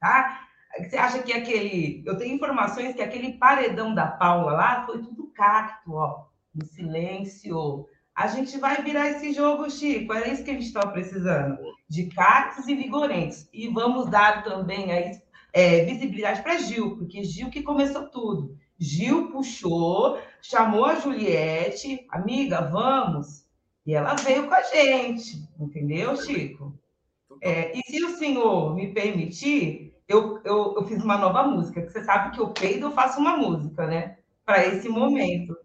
[0.00, 0.48] tá?
[0.78, 2.02] Você acha que aquele.
[2.04, 7.86] Eu tenho informações que aquele paredão da Paula lá foi tudo cacto, ó, no silêncio.
[8.14, 10.12] A gente vai virar esse jogo, Chico.
[10.12, 11.56] Era isso que a gente estava precisando.
[11.88, 13.48] De cactos e vigorentes.
[13.52, 15.12] E vamos dar também aí,
[15.52, 18.58] é, visibilidade para Gil, porque Gil que começou tudo.
[18.78, 23.46] Gil puxou, chamou a Juliette, amiga, vamos.
[23.86, 26.78] E ela veio com a gente, entendeu, Chico?
[27.40, 31.90] É, e se o senhor me permitir, eu, eu, eu, fiz uma nova música, que
[31.90, 34.18] você sabe que eu peido, eu faço uma música, né?
[34.44, 35.56] Para esse momento.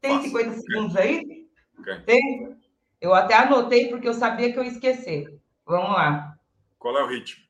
[0.00, 0.60] Tem Nossa, 50 okay.
[0.60, 1.48] segundos aí?
[1.78, 2.00] Okay.
[2.00, 2.56] Tem?
[3.00, 5.38] Eu até anotei porque eu sabia que eu ia esquecer.
[5.66, 6.34] Vamos lá.
[6.78, 7.44] Qual é o ritmo?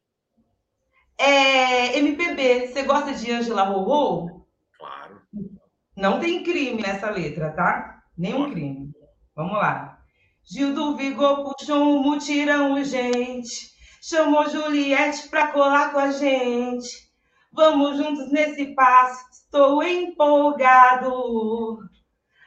[1.16, 2.68] É MPB.
[2.68, 4.37] Você gosta de Angela Rorô?
[5.98, 7.98] Não tem crime nessa letra, tá?
[8.16, 8.92] Nenhum crime.
[9.34, 9.98] Vamos lá.
[10.48, 13.72] Gil do Vigor puxou um mutirão urgente.
[14.00, 16.88] Chamou Juliette pra colar com a gente.
[17.52, 21.10] Vamos juntos nesse passo, estou empolgado.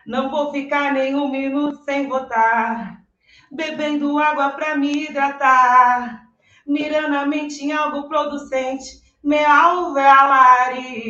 [0.08, 3.04] Não vou ficar nenhum minuto sem votar.
[3.52, 6.24] Bebendo água pra me hidratar.
[6.66, 9.02] Mirando a mente em algo producente.
[9.22, 11.02] Me alvealari.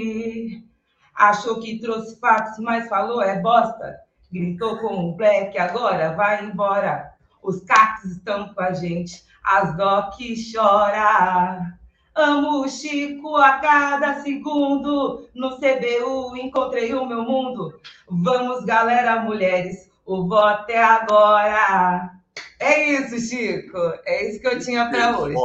[1.22, 3.99] Achou que trouxe fatos, mas falou é bosta.
[4.34, 7.13] Gritou com um black, agora vai embora.
[7.43, 10.15] Os cactos estão com a gente, as doc
[10.51, 11.78] chora.
[12.15, 15.30] Amo o Chico a cada segundo.
[15.36, 17.80] No CBU encontrei o meu mundo.
[18.09, 22.13] Vamos, galera, mulheres, o voto é agora.
[22.59, 23.78] É isso, Chico.
[24.05, 25.36] É isso que eu tinha para hoje.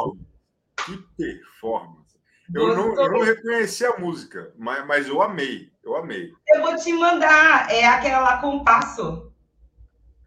[0.87, 2.06] Que performance.
[2.55, 5.71] Eu não, eu não, reconheci a música, mas, mas eu amei.
[5.83, 6.33] Eu amei.
[6.49, 7.71] Eu vou te mandar.
[7.71, 9.33] É aquela lá com passo.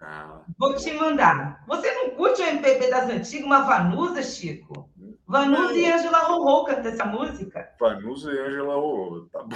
[0.01, 1.63] Ah, vou te mandar.
[1.67, 4.89] Você não curte o MPB das antigas, uma Vanusa, Chico?
[5.27, 7.69] Vanusa e Angela Rorô cantam essa música.
[7.79, 9.55] Vanusa e Angela Rorô, tá bom.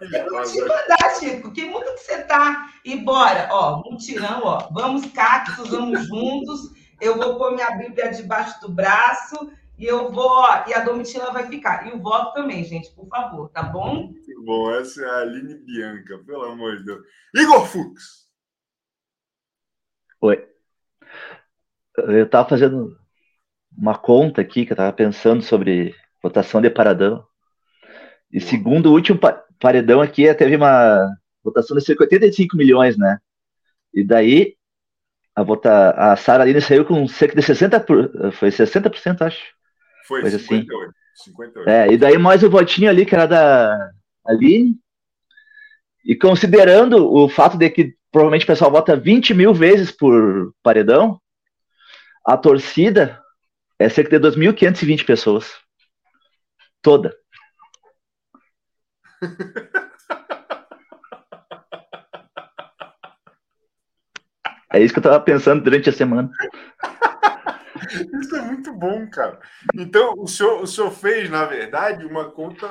[0.00, 1.52] Eu vou te mandar, Chico.
[1.52, 2.70] Que mundo que você tá?
[2.84, 4.68] E bora, ó, mutirão, ó.
[4.72, 6.72] Vamos cactos, vamos juntos.
[7.00, 9.50] Eu vou pôr minha Bíblia debaixo do braço
[9.80, 11.88] e eu vou, e a Domitila vai ficar.
[11.88, 14.08] E o voto também, gente, por favor, tá bom?
[14.08, 17.02] Muito bom, essa é a Aline Bianca, pelo amor de Deus.
[17.34, 18.28] Igor Fux.
[20.20, 20.46] Oi.
[21.96, 22.94] Eu estava fazendo
[23.74, 27.26] uma conta aqui, que eu estava pensando sobre votação de paradão.
[28.30, 29.18] E segundo o último
[29.58, 31.08] paredão aqui, teve uma
[31.42, 33.18] votação de cerca de 85 milhões, né?
[33.94, 34.58] E daí
[35.34, 39.58] a, vota, a Sara Aline saiu com cerca de 60%, foi 60%, acho.
[40.10, 40.90] Foi, Coisa 58.
[40.90, 41.30] Assim.
[41.30, 41.70] 58.
[41.70, 43.90] É, e daí mais o votinho ali, que era da
[44.26, 44.76] Aline,
[46.04, 51.20] E considerando o fato de que provavelmente o pessoal vota 20 mil vezes por paredão,
[52.26, 53.22] a torcida
[53.78, 55.54] é cerca de 2.520 pessoas.
[56.82, 57.14] Toda.
[64.72, 66.30] É isso que eu estava pensando durante a semana.
[67.92, 69.38] Isso é muito bom, cara.
[69.74, 72.68] Então, o senhor, o senhor fez, na verdade, uma conta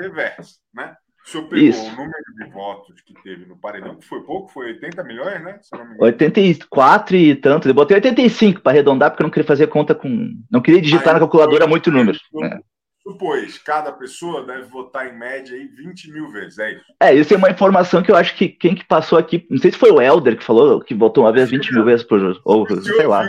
[0.00, 0.96] reversa, né?
[1.24, 1.80] O senhor pegou Isso.
[1.80, 5.60] o número de votos que teve no paredão, que foi pouco, foi 80 milhões, né?
[6.00, 7.68] 84 e tanto.
[7.68, 10.32] Eu botei 85 para arredondar, porque eu não queria fazer conta com.
[10.50, 12.18] Não queria digitar Aí, na calculadora muito número.
[12.34, 12.58] Né?
[13.22, 16.84] Supôs, cada pessoa deve votar em média aí 20 mil vezes, é isso?
[17.00, 19.70] É, isso é uma informação que eu acho que quem que passou aqui, não sei
[19.70, 22.66] se foi o Helder que falou que votou uma vez 20 mil vezes por ou
[22.66, 23.26] se sei lá.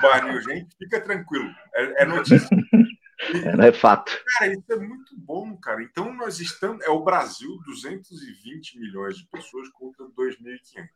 [0.00, 2.48] Barney, gente, fica tranquilo, é, é notícia.
[3.44, 4.12] é, não é fato.
[4.38, 5.82] Cara, isso é muito bom, cara.
[5.82, 10.86] Então nós estamos, é o Brasil, 220 milhões de pessoas contra 2.500.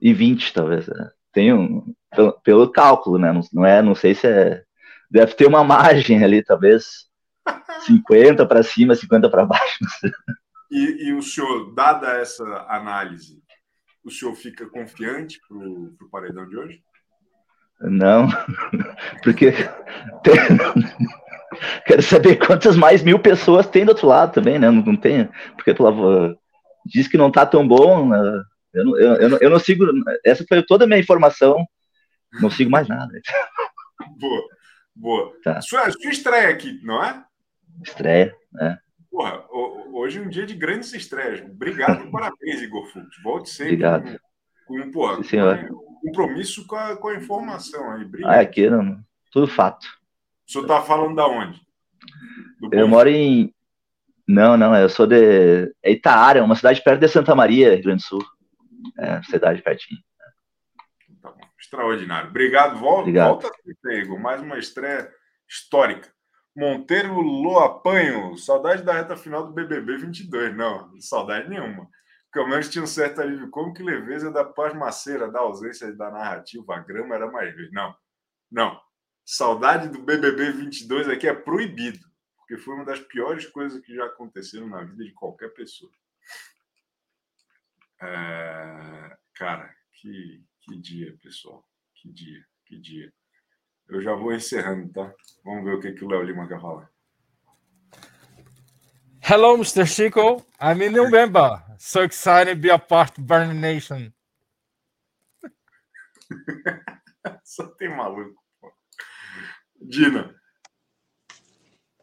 [0.00, 0.88] E 20, talvez.
[0.88, 1.10] É.
[1.32, 3.32] Tem um, pelo, pelo cálculo, né?
[3.32, 4.62] Não, não é, não sei se é
[5.08, 7.11] deve ter uma margem ali, talvez
[7.86, 9.78] 50 para cima, 50 para baixo.
[10.70, 13.42] E, e, o senhor, dada essa análise,
[14.02, 16.82] o senhor fica confiante para o paredão de hoje?
[17.82, 18.28] Não,
[19.22, 19.52] porque
[20.22, 20.34] tem...
[21.84, 24.70] quero saber quantas mais mil pessoas tem do outro lado também, né?
[24.70, 26.36] Não, não tem, porque tu lava...
[26.86, 28.08] diz que não está tão bom.
[28.08, 28.42] Né?
[28.72, 29.84] Eu, não, eu, eu, não, eu não sigo.
[30.24, 31.66] Essa foi toda a minha informação.
[32.40, 33.12] Não sigo mais nada.
[34.18, 34.42] Boa,
[34.96, 35.32] boa.
[35.44, 35.60] Tá.
[35.60, 37.22] Sua, sua estreia aqui, não é?
[37.82, 38.78] Estreia, né?
[39.10, 39.44] Porra,
[39.92, 41.40] hoje é um dia de grandes estreias.
[41.42, 43.06] Obrigado e parabéns, Igor Fux.
[43.22, 44.20] Volte sempre Obrigado.
[44.66, 48.04] com, com, porra, Sim, com compromisso com a, com a informação aí.
[48.04, 48.32] Obrigado.
[48.32, 48.98] Ah, aqui, não,
[49.30, 49.86] tudo fato.
[50.46, 51.60] O senhor está falando da onde?
[52.60, 53.54] Do eu moro em.
[54.26, 58.02] Não, não, eu sou de é Itaara, uma cidade perto de Santa Maria, Rio Grande
[58.02, 58.24] do Sul.
[58.98, 60.00] É, cidade pertinho.
[61.20, 61.40] Tá bom.
[61.58, 62.30] Extraordinário.
[62.30, 62.78] Obrigado.
[62.78, 63.40] Volta, Obrigado.
[63.40, 63.50] volta
[63.92, 64.18] Igor.
[64.18, 65.10] Mais uma estreia
[65.48, 66.08] histórica.
[66.54, 70.54] Monteiro Loapanho, saudade da reta final do BBB 22.
[70.54, 71.88] Não, saudade nenhuma.
[72.30, 76.76] Pelo menos tinha um certo alívio como que leveza da pasmaceira, da ausência da narrativa,
[76.76, 77.72] a grama era mais verde.
[77.72, 77.94] Não,
[78.50, 78.80] não.
[79.24, 84.06] Saudade do BBB 22 aqui é proibido, porque foi uma das piores coisas que já
[84.06, 85.92] aconteceram na vida de qualquer pessoa.
[88.02, 89.16] É...
[89.34, 91.66] Cara, que, que dia, pessoal.
[91.94, 93.12] Que dia, que dia.
[93.88, 95.12] Eu já vou encerrando, tá?
[95.44, 96.90] Vamos ver o que, que o Léo Lima quer falar.
[99.20, 99.86] Hello, Mr.
[99.86, 100.44] Chico.
[100.60, 101.62] I'm in November.
[101.78, 104.12] So excited to be a part of Burning Nation.
[107.44, 108.42] Só tem maluco.
[108.60, 108.72] Pô.
[109.80, 110.34] Dina.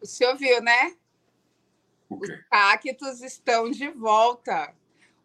[0.01, 0.95] O senhor viu, né?
[2.09, 4.73] Os cactos estão de volta.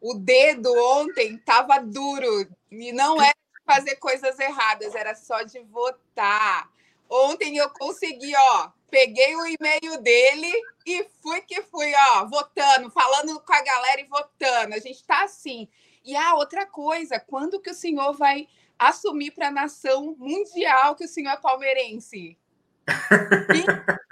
[0.01, 3.33] O dedo ontem estava duro e não é
[3.65, 6.71] fazer coisas erradas, era só de votar.
[7.09, 10.53] Ontem eu consegui, ó, peguei o e-mail dele
[10.87, 14.75] e fui que fui, ó, votando, falando com a galera e votando.
[14.75, 15.69] A gente tá assim.
[16.05, 18.47] E a ah, outra coisa, quando que o senhor vai
[18.79, 22.39] assumir para a nação mundial que o senhor é palmeirense?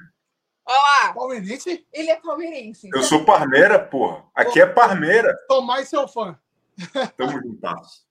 [0.65, 1.13] Olha lá.
[1.13, 1.87] Palmeirense?
[1.93, 2.89] Ele é palmeirense.
[2.95, 4.25] Eu sou parmeira, porra.
[4.35, 5.37] Aqui é parmeira.
[5.49, 6.39] Tô mais seu fã.
[7.17, 8.07] Tamo juntos.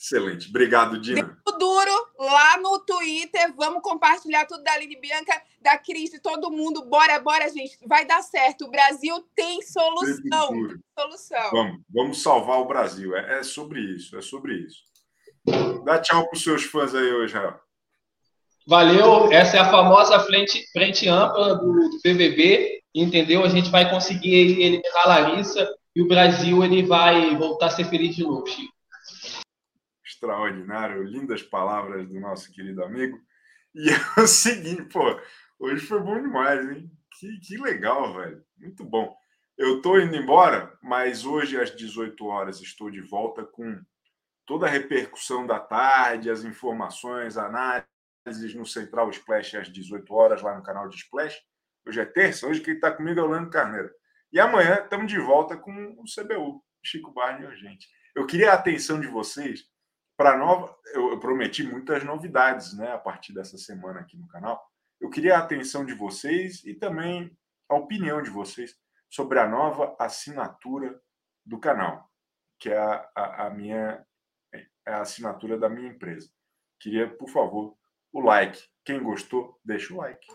[0.00, 0.48] Excelente.
[0.48, 1.38] Obrigado, Dina.
[1.44, 3.54] Deu duro lá no Twitter.
[3.54, 6.86] Vamos compartilhar tudo da Aline Bianca, da Cris, de todo mundo.
[6.86, 7.76] Bora, bora, gente.
[7.86, 8.64] Vai dar certo.
[8.64, 10.48] O Brasil tem solução.
[10.48, 11.50] Tem solução.
[11.50, 13.14] Vamos, vamos salvar o Brasil.
[13.14, 14.16] É, é, sobre isso.
[14.16, 14.78] É sobre isso.
[15.84, 17.60] Dá tchau para os seus fãs aí hoje, Rael.
[18.66, 19.30] Valeu.
[19.30, 22.80] Essa é a famosa frente, frente ampla do, do BBB.
[22.94, 23.44] Entendeu?
[23.44, 27.84] A gente vai conseguir eliminar a Larissa e o Brasil ele vai voltar a ser
[27.84, 28.79] feliz de novo, Chico
[30.20, 33.18] extraordinário, lindas palavras do nosso querido amigo.
[33.74, 35.18] E é o seguinte, pô,
[35.58, 36.90] hoje foi bom demais, hein?
[37.18, 38.44] Que, que legal, velho.
[38.58, 39.16] Muito bom.
[39.56, 43.80] Eu tô indo embora, mas hoje às 18 horas estou de volta com
[44.46, 50.56] toda a repercussão da tarde, as informações, análises no Central Splash às 18 horas, lá
[50.56, 51.36] no canal de Splash.
[51.86, 53.90] Hoje é terça, hoje quem está comigo é o Lando Carneiro.
[54.32, 57.88] E amanhã estamos de volta com o CBU, Chico Barney e a gente.
[58.14, 59.69] Eu queria a atenção de vocês
[60.20, 64.62] para nova, eu, eu, prometi muitas novidades, né, a partir dessa semana aqui no canal.
[65.00, 67.34] Eu queria a atenção de vocês e também
[67.66, 68.76] a opinião de vocês
[69.08, 71.00] sobre a nova assinatura
[71.42, 72.06] do canal,
[72.58, 74.04] que é a, a, a minha
[74.86, 76.28] é a assinatura da minha empresa.
[76.78, 77.74] Queria, por favor,
[78.12, 78.62] o like.
[78.84, 80.26] Quem gostou, deixa o like.